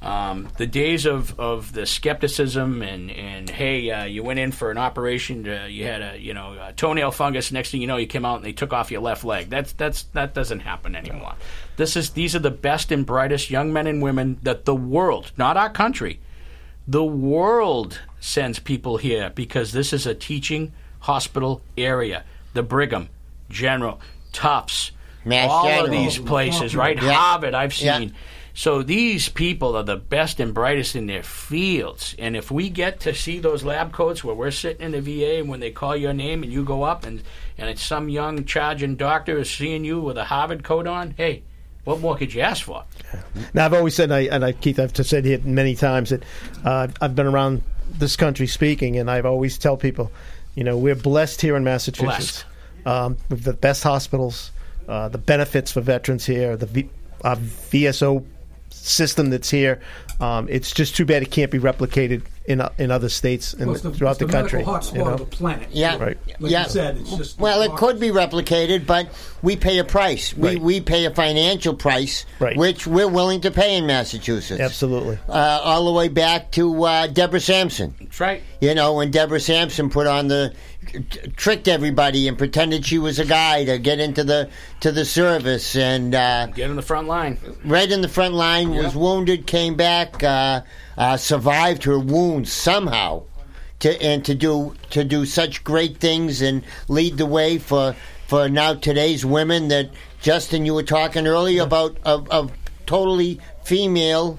[0.01, 4.71] Um, the days of, of the skepticism and, and hey, uh, you went in for
[4.71, 7.51] an operation, uh, you had a you know a toenail fungus.
[7.51, 9.51] Next thing you know, you came out and they took off your left leg.
[9.51, 11.35] That's that's that doesn't happen anymore.
[11.79, 15.33] This is these are the best and brightest young men and women that the world,
[15.37, 16.21] not our country,
[16.87, 22.25] the world sends people here because this is a teaching hospital area.
[22.55, 23.09] The Brigham,
[23.51, 24.01] General,
[24.33, 24.93] Tufts,
[25.25, 25.85] Mass all General.
[25.87, 27.01] of these places, right?
[27.01, 27.13] Yeah.
[27.13, 27.99] Harvard, I've Yeah.
[27.99, 28.15] seen.
[28.55, 32.17] So these people are the best and brightest in their fields.
[32.19, 35.39] And if we get to see those lab coats where we're sitting in the VA
[35.39, 37.23] and when they call your name and you go up and,
[37.57, 41.43] and it's some young charging doctor is seeing you with a Harvard coat on, hey,
[41.85, 42.83] what more could you ask for?
[43.55, 46.25] Now, I've always said, I, and I, Keith, I've said it many times that
[46.65, 50.11] uh, I've been around this country speaking, and I've always tell people,
[50.55, 52.45] you know, we're blessed here in Massachusetts.
[52.87, 54.51] Um, with the best hospitals,
[54.89, 56.89] uh, the benefits for veterans here, the v,
[57.23, 58.25] VSO
[58.87, 59.81] system that's here.
[60.21, 63.67] Um, it's just too bad it can't be replicated in uh, in other states and
[63.71, 64.65] Well, the, throughout the, the country.
[64.65, 65.11] medical hotspot you know?
[65.11, 65.69] of the planet.
[65.71, 66.19] Yeah, Right.
[66.41, 66.65] Like yeah.
[66.65, 69.07] you said, it's just Well, it could be replicated, but
[69.43, 70.37] we pay a price.
[70.37, 70.59] We Right.
[70.61, 72.57] we pay a financial price, Right.
[72.57, 74.61] which we're willing to pay in Massachusetts.
[74.61, 75.19] Absolutely.
[75.29, 77.95] Uh, all the way back to uh, Deborah Sampson.
[78.01, 78.43] That's right.
[78.61, 80.57] You know, when Deborah Sampson put on the t-
[81.37, 84.49] tricked everybody and pretended she was a guy to get into the
[84.81, 87.39] to the service and uh, Get in the front line.
[87.65, 90.63] right in the front line was wounded, came back, uh,
[90.97, 93.23] uh, survived her wounds somehow,
[93.81, 97.95] to and to do to do such great things and lead the way for
[98.27, 102.53] for now today's women that Justin you were talking earlier about of, of
[102.87, 104.39] totally female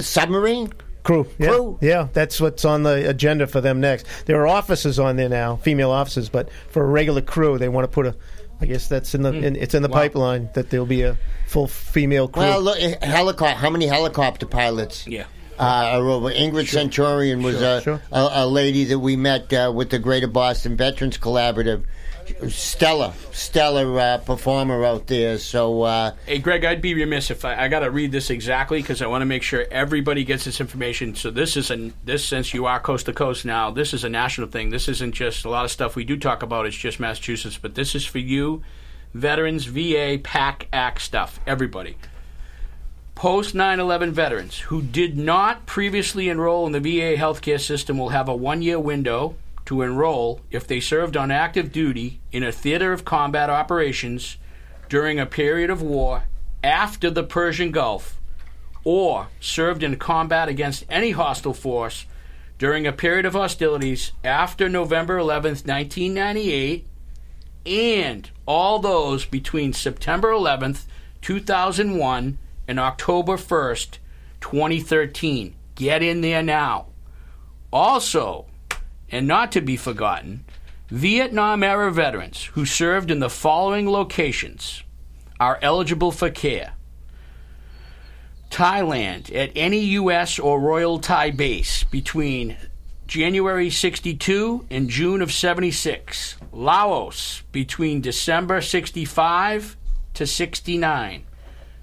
[0.00, 0.72] submarine.
[1.08, 1.26] Crew.
[1.38, 1.48] Yeah.
[1.48, 1.78] Crew.
[1.80, 4.06] Yeah, that's what's on the agenda for them next.
[4.26, 7.84] There are officers on there now, female officers, but for a regular crew, they want
[7.84, 8.14] to put a.
[8.60, 9.32] I guess that's in the.
[9.32, 11.16] In, it's in the pipeline that there'll be a
[11.46, 12.42] full female crew.
[12.42, 13.56] Well, look, helicopter.
[13.56, 15.06] How many helicopter pilots?
[15.06, 15.24] Yeah.
[15.58, 16.30] uh, are over.
[16.30, 18.02] Ingrid Centurion was a, sure.
[18.12, 21.84] A, a lady that we met uh, with the Greater Boston Veterans Collaborative.
[22.48, 25.38] Stellar, stellar uh, performer out there.
[25.38, 28.80] So uh, Hey, Greg, I'd be remiss if I, I got to read this exactly
[28.80, 31.14] because I want to make sure everybody gets this information.
[31.14, 33.70] So this is a this since you are coast to coast now.
[33.70, 34.70] This is a national thing.
[34.70, 36.66] This isn't just a lot of stuff we do talk about.
[36.66, 38.62] It's just Massachusetts, but this is for you,
[39.14, 41.40] veterans, VA, PACT Act stuff.
[41.46, 41.96] Everybody.
[43.14, 48.10] Post 9 11 veterans who did not previously enroll in the VA healthcare system will
[48.10, 49.34] have a one year window
[49.68, 54.38] to enroll if they served on active duty in a theater of combat operations
[54.88, 56.22] during a period of war
[56.64, 58.18] after the Persian Gulf
[58.82, 62.06] or served in combat against any hostile force
[62.56, 66.86] during a period of hostilities after November 11th, 1998
[67.66, 70.86] and all those between September 11th,
[71.20, 73.98] 2001 and October 1st,
[74.40, 75.54] 2013.
[75.74, 76.86] Get in there now.
[77.70, 78.46] Also,
[79.10, 80.44] and not to be forgotten,
[80.88, 84.82] Vietnam era veterans who served in the following locations
[85.38, 86.72] are eligible for care.
[88.50, 90.38] Thailand at any U.S.
[90.38, 92.56] or Royal Thai base between
[93.06, 96.36] January 62 and June of 76.
[96.52, 99.76] Laos between December 65
[100.14, 101.24] to 69.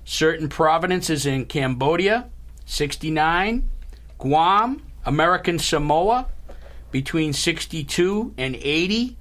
[0.03, 2.29] Certain provinces in Cambodia,
[2.65, 3.69] 69.
[4.17, 6.27] Guam, American Samoa,
[6.95, 9.17] between 62 and 80.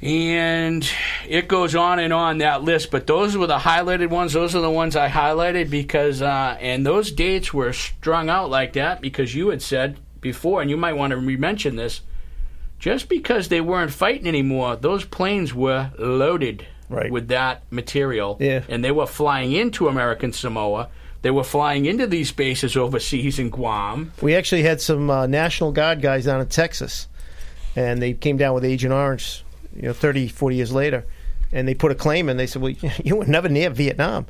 [0.00, 0.90] And
[1.28, 4.32] it goes on and on that list, but those were the highlighted ones.
[4.32, 8.72] Those are the ones I highlighted because, uh, and those dates were strung out like
[8.72, 12.00] that because you had said before, and you might want to re mention this,
[12.78, 17.12] just because they weren't fighting anymore, those planes were loaded Right.
[17.12, 18.38] with that material.
[18.40, 18.62] Yeah.
[18.70, 20.88] And they were flying into American Samoa.
[21.22, 24.12] They were flying into these bases overseas in Guam.
[24.22, 27.08] We actually had some uh, National Guard guys down in Texas,
[27.76, 29.44] and they came down with Agent Orange,
[29.76, 31.04] you know, 30, 40 years later,
[31.52, 32.36] and they put a claim in.
[32.36, 32.72] They said, "Well,
[33.04, 34.26] you were never near Vietnam."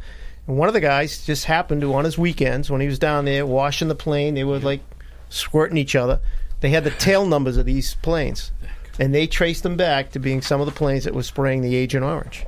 [0.46, 3.24] And one of the guys just happened to, on his weekends, when he was down
[3.24, 4.80] there washing the plane, they were like
[5.28, 6.20] squirting each other.
[6.61, 8.51] They had the tail numbers of these planes.
[8.99, 11.74] and they traced them back to being some of the planes that were spraying the
[11.76, 12.45] Agent Orange.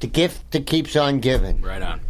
[0.00, 1.60] The gift that keeps on giving.
[1.60, 2.00] Right on.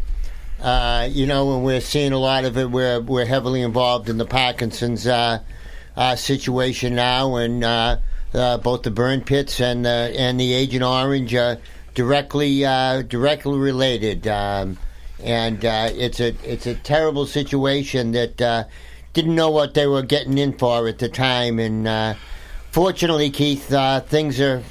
[0.60, 2.70] Uh, you know, and we're seeing a lot of it.
[2.70, 5.40] We're we're heavily involved in the Parkinson's uh,
[5.96, 7.98] uh, situation now, and uh,
[8.32, 11.58] uh, both the burn pits and the and the Agent Orange are
[11.94, 14.26] directly uh, directly related.
[14.26, 14.78] Um,
[15.22, 18.66] and it's a it's a terrible situation that
[19.12, 21.58] didn't know what they were getting in for at the time.
[21.58, 22.16] And
[22.70, 23.74] fortunately, Keith,
[24.08, 24.62] things are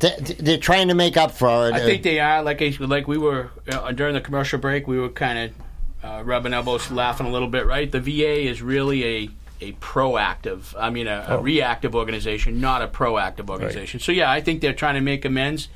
[0.00, 1.74] they're trying to make up for it.
[1.74, 2.42] I think they are.
[2.42, 6.54] Like like we were uh, during the commercial break, we were kind of uh, rubbing
[6.54, 7.66] elbows, laughing a little bit.
[7.66, 7.90] Right?
[7.90, 9.30] The VA is really a
[9.60, 14.00] a proactive, I mean, a, a reactive organization, not a proactive organization.
[14.00, 15.68] So yeah, I think they're trying to make amends.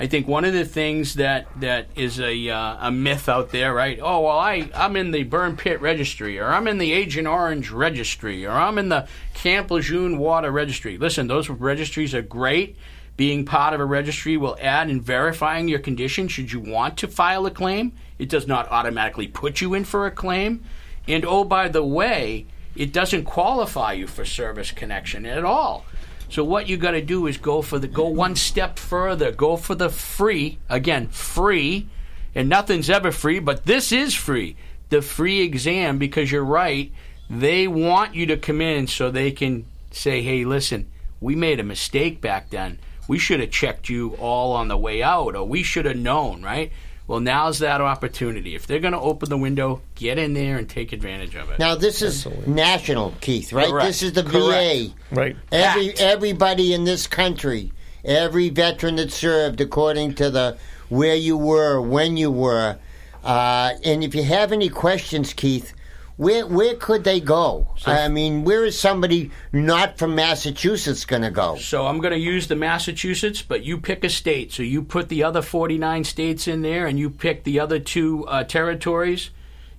[0.00, 3.74] I think one of the things that, that is a, uh, a myth out there,
[3.74, 3.98] right?
[4.00, 7.70] Oh, well, I, I'm in the Burn Pit Registry, or I'm in the Agent Orange
[7.70, 10.98] Registry, or I'm in the Camp Lejeune Water Registry.
[10.98, 12.76] Listen, those registries are great.
[13.18, 17.08] Being part of a registry will add in verifying your condition should you want to
[17.08, 17.92] file a claim.
[18.16, 20.62] It does not automatically put you in for a claim.
[21.08, 22.46] And oh, by the way,
[22.76, 25.84] it doesn't qualify you for service connection at all.
[26.28, 29.32] So what you got to do is go for the go one step further.
[29.32, 31.88] Go for the free again, free,
[32.36, 34.54] and nothing's ever free, but this is free.
[34.90, 36.92] The free exam because you're right.
[37.28, 40.86] They want you to come in so they can say, "Hey, listen,
[41.20, 42.78] we made a mistake back then.
[43.08, 46.42] We should have checked you all on the way out, or we should have known,
[46.42, 46.70] right?"
[47.08, 48.54] Well, now's that opportunity.
[48.54, 51.58] If they're going to open the window, get in there and take advantage of it.
[51.58, 53.70] Now this is national, Keith, right?
[53.70, 53.86] Correct.
[53.86, 54.92] This is the Correct.
[55.10, 55.14] VA.
[55.14, 55.36] Right.
[55.50, 57.72] Every everybody in this country,
[58.04, 60.58] every veteran that served, according to the
[60.90, 62.76] where you were, when you were,
[63.24, 65.72] uh, and if you have any questions, Keith,
[66.18, 67.68] where where could they go?
[67.86, 71.56] I mean, where is somebody not from Massachusetts going to go?
[71.56, 74.52] So I'm going to use the Massachusetts, but you pick a state.
[74.52, 78.26] So you put the other 49 states in there, and you pick the other two
[78.26, 79.30] uh, territories.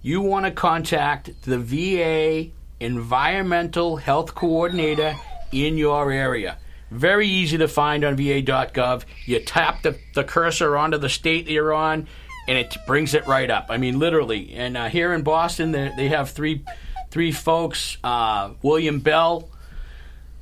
[0.02, 5.18] You want to contact the VA Environmental Health Coordinator
[5.52, 6.58] in your area.
[6.90, 9.04] Very easy to find on va.gov.
[9.26, 12.08] You tap the, the cursor onto the state that you're on,
[12.50, 13.68] and it brings it right up.
[13.70, 14.54] I mean, literally.
[14.56, 16.66] And uh, here in Boston, they, they have three
[17.12, 19.48] three folks: uh, William Bell,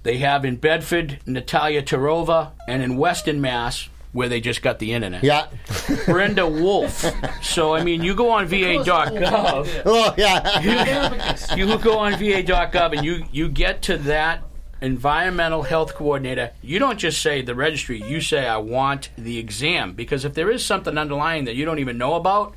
[0.03, 4.93] they have in Bedford Natalia Tarova, and in Weston, Mass, where they just got the
[4.93, 5.21] internet.
[5.21, 5.47] Yeah.
[6.05, 7.05] Brenda Wolf.
[7.43, 9.81] So I mean, you go on VA.gov.
[9.85, 11.55] Oh yeah.
[11.55, 14.43] You go on VA.gov and you you get to that
[14.81, 16.51] environmental health coordinator.
[16.61, 18.01] You don't just say the registry.
[18.01, 21.79] You say I want the exam because if there is something underlying that you don't
[21.79, 22.55] even know about,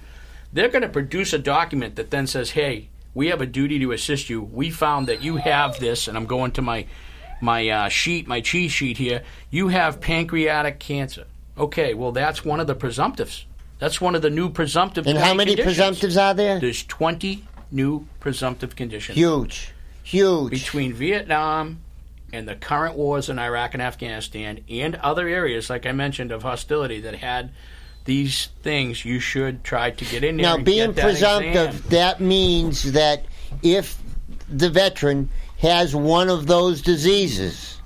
[0.53, 3.93] they're going to produce a document that then says, "Hey, we have a duty to
[3.93, 4.43] assist you.
[4.43, 6.87] We found that you have this, and I'm going to my
[7.41, 9.23] my uh, sheet, my cheat sheet here.
[9.51, 11.27] You have pancreatic cancer.
[11.57, 13.45] Okay, well that's one of the presumptives.
[13.79, 15.07] That's one of the new presumptive.
[15.07, 16.01] And how many conditions.
[16.01, 16.61] presumptives are there?
[16.61, 20.51] There's 20 new presumptive conditions Huge, huge.
[20.51, 21.81] between Vietnam
[22.33, 26.43] and the current wars in Iraq and Afghanistan and other areas, like I mentioned, of
[26.43, 27.51] hostility that had
[28.05, 29.05] these things.
[29.05, 30.57] You should try to get in there.
[30.57, 31.91] Now, being that presumptive, exam.
[31.91, 33.25] that means that
[33.63, 34.01] if
[34.49, 37.81] the veteran has one of those diseases,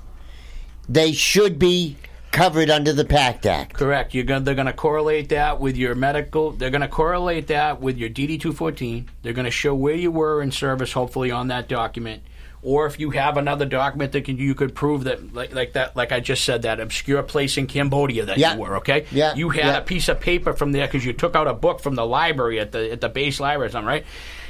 [0.88, 1.96] they should be
[2.30, 3.74] covered under the PACT Act.
[3.74, 4.12] Correct.
[4.12, 4.44] You're going.
[4.44, 6.50] They're going to correlate that with your medical.
[6.50, 9.08] They're going to correlate that with your DD two fourteen.
[9.22, 12.22] They're going to show where you were in service, hopefully on that document.
[12.64, 15.94] Or if you have another document that can, you could prove that, like, like that,
[15.94, 18.54] like I just said, that obscure place in Cambodia that Yeah.
[18.54, 18.76] you were.
[18.78, 19.04] Okay.
[19.12, 19.76] Yeah, You had yeah.
[19.76, 22.58] a piece of paper from there because you took out a book from the library
[22.58, 24.06] at the at the base library or something, right?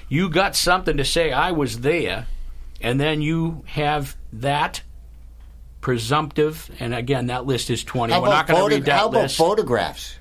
[0.09, 1.33] You got something to say.
[1.33, 2.27] I was there,
[2.81, 4.83] and then you have that
[5.81, 8.13] presumptive, and again, that list is twenty.
[8.13, 9.37] How We're not about, going to read that how about list.
[9.37, 10.17] photographs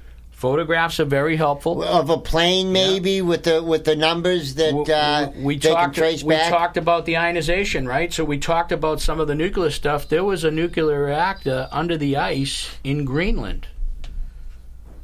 [0.48, 1.82] Photographs are very helpful.
[1.82, 5.94] of a plane, maybe with the with the numbers that uh, we talked.
[5.96, 6.50] can trace we back?
[6.52, 8.12] talked about the ionization, right?
[8.12, 10.10] So we talked about some of the nuclear stuff.
[10.10, 13.68] There was a nuclear reactor under the ice in Greenland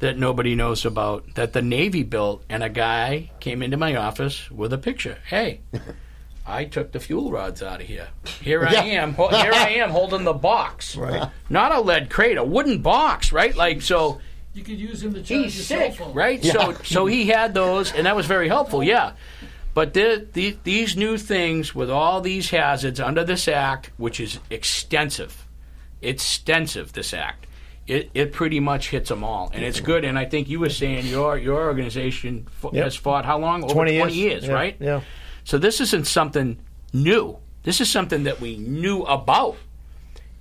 [0.00, 4.50] that nobody knows about that the Navy built, and a guy came into my office
[4.50, 5.16] with a picture.
[5.26, 5.60] Hey.
[6.46, 8.08] I took the fuel rods out of here.
[8.42, 8.82] Here I Yeah.
[9.04, 9.14] am.
[9.14, 10.96] Here I am holding the box.
[10.96, 11.30] Right.
[11.48, 13.56] Not a lead crate, a wooden box, right?
[13.56, 14.20] Like so.
[14.52, 16.14] You could use him to charge He's your sick, cell phone.
[16.14, 16.44] right?
[16.44, 18.82] So, so he had those, and that was very helpful.
[18.82, 19.12] Yeah,
[19.74, 24.40] but the, the, these new things with all these hazards under this act, which is
[24.50, 25.46] extensive,
[26.02, 26.92] extensive.
[26.92, 27.46] This act,
[27.86, 30.04] it, it pretty much hits them all, and it's good.
[30.04, 32.84] And I think you were saying your your organization f- Yep.
[32.84, 33.62] has fought how long?
[33.64, 34.02] Over 20 years.
[34.02, 34.76] twenty years, Yeah, right?
[34.80, 35.00] yeah.
[35.44, 36.58] So this isn't something
[36.92, 37.38] new.
[37.62, 39.56] This is something that we knew about.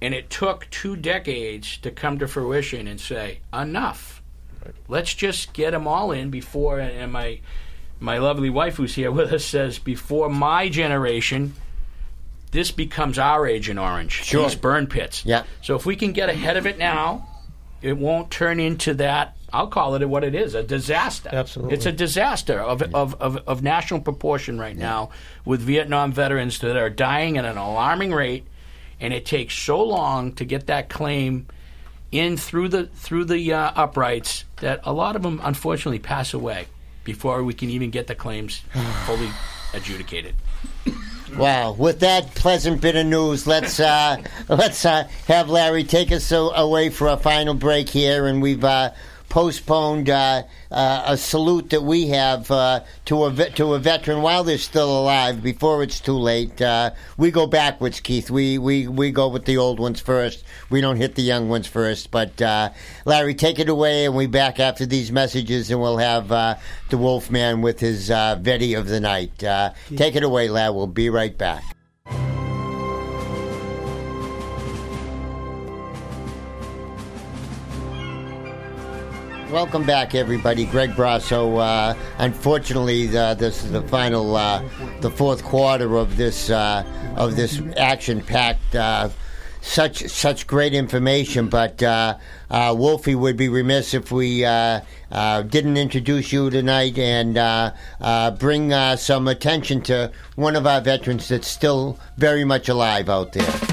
[0.02, 4.22] And it took two decades to come to fruition and say, enough.
[4.88, 7.40] Let's just get them all in before, and my,
[8.00, 11.54] my lovely wife who's here with us says, before my generation,
[12.52, 14.24] this becomes our Agent Orange.
[14.24, 14.44] Sure.
[14.44, 15.26] These burn pits.
[15.26, 15.44] Yeah.
[15.62, 17.28] So if we can get ahead of it now,
[17.82, 19.36] it won't turn into that.
[19.52, 21.30] I'll call it what it is a disaster.
[21.32, 21.76] Absolutely.
[21.76, 25.10] It's a disaster of, of, of, of national proportion right now
[25.46, 28.46] with Vietnam veterans that are dying at an alarming rate,
[29.00, 31.48] and it takes so long to get that claim
[32.12, 36.68] in through the through the uh, uprights that a lot of them unfortunately pass away
[37.04, 38.62] before we can even get the claims
[39.06, 39.30] fully
[39.74, 40.36] adjudicated.
[41.38, 41.74] Wow!
[41.74, 46.90] With that pleasant bit of news, let's uh, let's uh, have Larry take us away
[46.90, 48.92] for a final break here, and we've uh,
[49.30, 54.22] postponed uh, uh, a salute that we have uh, to a ve- to a veteran
[54.22, 56.62] while they're still alive before it's too late.
[56.62, 58.30] Uh, we go backwards, Keith.
[58.30, 60.44] We, we we go with the old ones first.
[60.70, 62.12] We don't hit the young ones first.
[62.12, 62.72] But uh,
[63.06, 66.56] Larry, take it away, and we back after these messages, and we'll have uh,
[66.90, 69.44] the Wolfman with his uh, Vetty of the night.
[69.44, 70.70] Uh, take it away, lad.
[70.70, 71.64] We'll be right back.
[79.52, 80.66] Welcome back, everybody.
[80.66, 81.58] Greg Brasso.
[81.58, 84.64] Uh, unfortunately, uh, this is the final, uh,
[85.02, 86.84] the fourth quarter of this uh,
[87.18, 88.76] of this action-packed.
[88.76, 89.10] Uh,
[89.62, 92.16] such such great information, but uh,
[92.50, 97.34] Wolfie would be remiss if we didn't introduce you tonight and
[98.40, 103.69] bring some attention to one of our veterans that's still very much alive out there.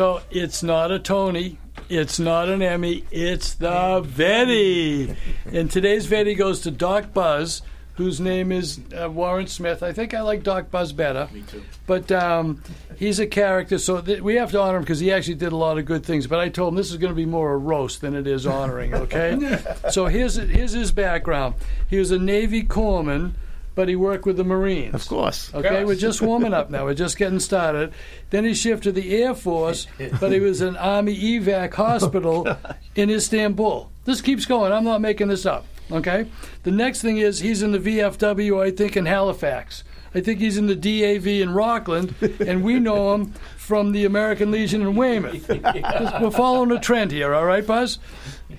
[0.00, 1.58] So it's not a Tony.
[1.90, 3.04] It's not an Emmy.
[3.10, 5.14] It's the Vetty.
[5.52, 7.60] And today's Vetty goes to Doc Buzz,
[7.96, 9.82] whose name is uh, Warren Smith.
[9.82, 11.28] I think I like Doc Buzz better.
[11.34, 11.62] Me too.
[11.86, 12.62] But um,
[12.96, 15.56] he's a character, so th- we have to honor him because he actually did a
[15.56, 16.26] lot of good things.
[16.26, 18.46] But I told him this is going to be more a roast than it is
[18.46, 19.58] honoring, okay?
[19.90, 21.56] so here's, here's his background.
[21.90, 23.32] He was a Navy corpsman,
[23.74, 24.94] but he worked with the Marines.
[24.94, 25.52] Of course.
[25.54, 26.84] Okay, we're just warming up now.
[26.84, 27.92] We're just getting started.
[28.30, 29.86] Then he shifted to the Air Force,
[30.20, 32.46] but he was an Army evac hospital
[32.94, 33.90] in Istanbul.
[34.04, 34.72] This keeps going.
[34.72, 35.66] I'm not making this up.
[35.92, 36.26] Okay.
[36.62, 39.84] The next thing is he's in the VFW, I think, in Halifax.
[40.14, 44.50] I think he's in the DAV in Rockland, and we know him from the American
[44.50, 45.48] Legion in Weymouth.
[46.20, 48.00] We're following a trend here, all right, Buzz?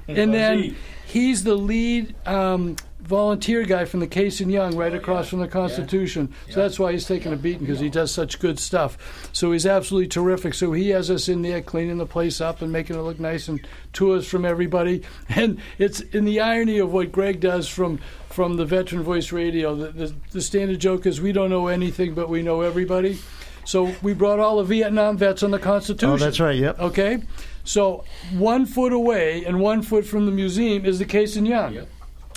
[0.07, 5.29] And then he's the lead um, volunteer guy from the Cassin Young, right oh, across
[5.29, 6.33] from the Constitution.
[6.49, 9.29] So that's why he's taking a beating because he does such good stuff.
[9.33, 10.53] So he's absolutely terrific.
[10.53, 13.47] So he has us in there cleaning the place up and making it look nice
[13.47, 15.03] and tours from everybody.
[15.33, 17.99] And it's in the irony of what Greg does from
[18.29, 19.75] from the Veteran Voice Radio.
[19.75, 23.17] The, the, the standard joke is we don't know anything, but we know everybody.
[23.65, 26.09] So we brought all the Vietnam vets on the Constitution.
[26.09, 26.55] Oh, that's right.
[26.55, 26.79] Yep.
[26.79, 27.21] Okay,
[27.63, 31.85] so one foot away and one foot from the museum is the Cassin Young,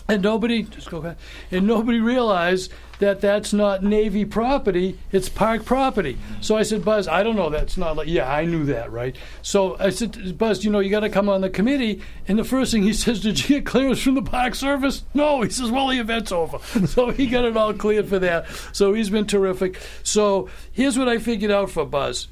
[0.09, 1.17] and nobody just go back,
[1.51, 6.19] and nobody realized that that's not Navy property; it's Park property.
[6.41, 7.51] So I said, Buzz, I don't know.
[7.51, 9.17] That's not like yeah, I knew that, right?
[9.43, 12.03] So I said, Buzz, you know, you got to come on the committee.
[12.29, 15.05] And the first thing he says, Did you get clearance from the Park Service?
[15.15, 16.59] No, he says, Well, the event's over.
[16.87, 18.47] so he got it all cleared for that.
[18.73, 19.81] So he's been terrific.
[20.03, 22.29] So here's what I figured out for Buzz.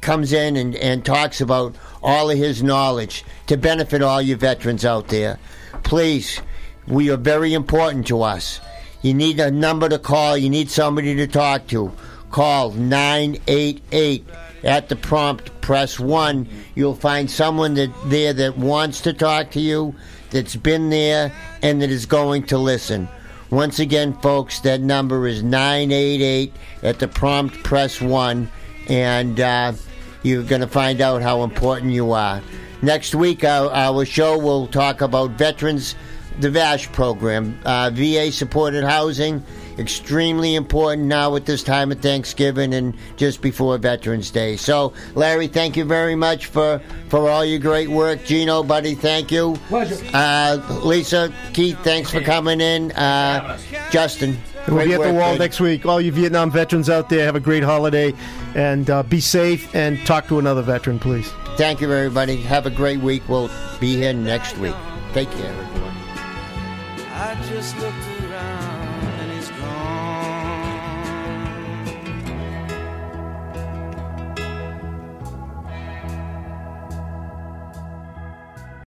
[0.00, 4.84] comes in and, and talks about all of his knowledge to benefit all you veterans
[4.84, 5.38] out there.
[5.82, 6.40] Please,
[6.86, 8.60] we are very important to us.
[9.02, 11.92] You need a number to call, you need somebody to talk to.
[12.30, 14.24] Call 988
[14.62, 16.48] at the prompt, press 1.
[16.74, 19.94] You'll find someone that there that wants to talk to you,
[20.30, 21.32] that's been there,
[21.62, 23.08] and that is going to listen.
[23.52, 28.50] Once again, folks, that number is 988 at the prompt, press 1,
[28.88, 29.74] and uh,
[30.22, 32.40] you're going to find out how important you are.
[32.80, 35.94] Next week, our, our show will talk about veterans,
[36.40, 39.44] the VASH program, uh, VA supported housing,
[39.82, 44.56] extremely important now at this time of Thanksgiving and just before Veterans Day.
[44.56, 48.24] So, Larry, thank you very much for, for all your great work.
[48.24, 49.56] Gino, buddy, thank you.
[49.68, 50.02] Pleasure.
[50.14, 52.92] Uh, Lisa, Keith, thanks for coming in.
[52.92, 53.58] Uh,
[53.90, 55.40] Justin, We'll great be at the wall bud.
[55.40, 55.84] next week.
[55.84, 58.14] All you Vietnam veterans out there, have a great holiday
[58.54, 61.28] and uh, be safe and talk to another veteran, please.
[61.56, 62.36] Thank you, everybody.
[62.36, 63.28] Have a great week.
[63.28, 64.74] We'll be here next week.
[65.12, 65.92] Take care, everyone.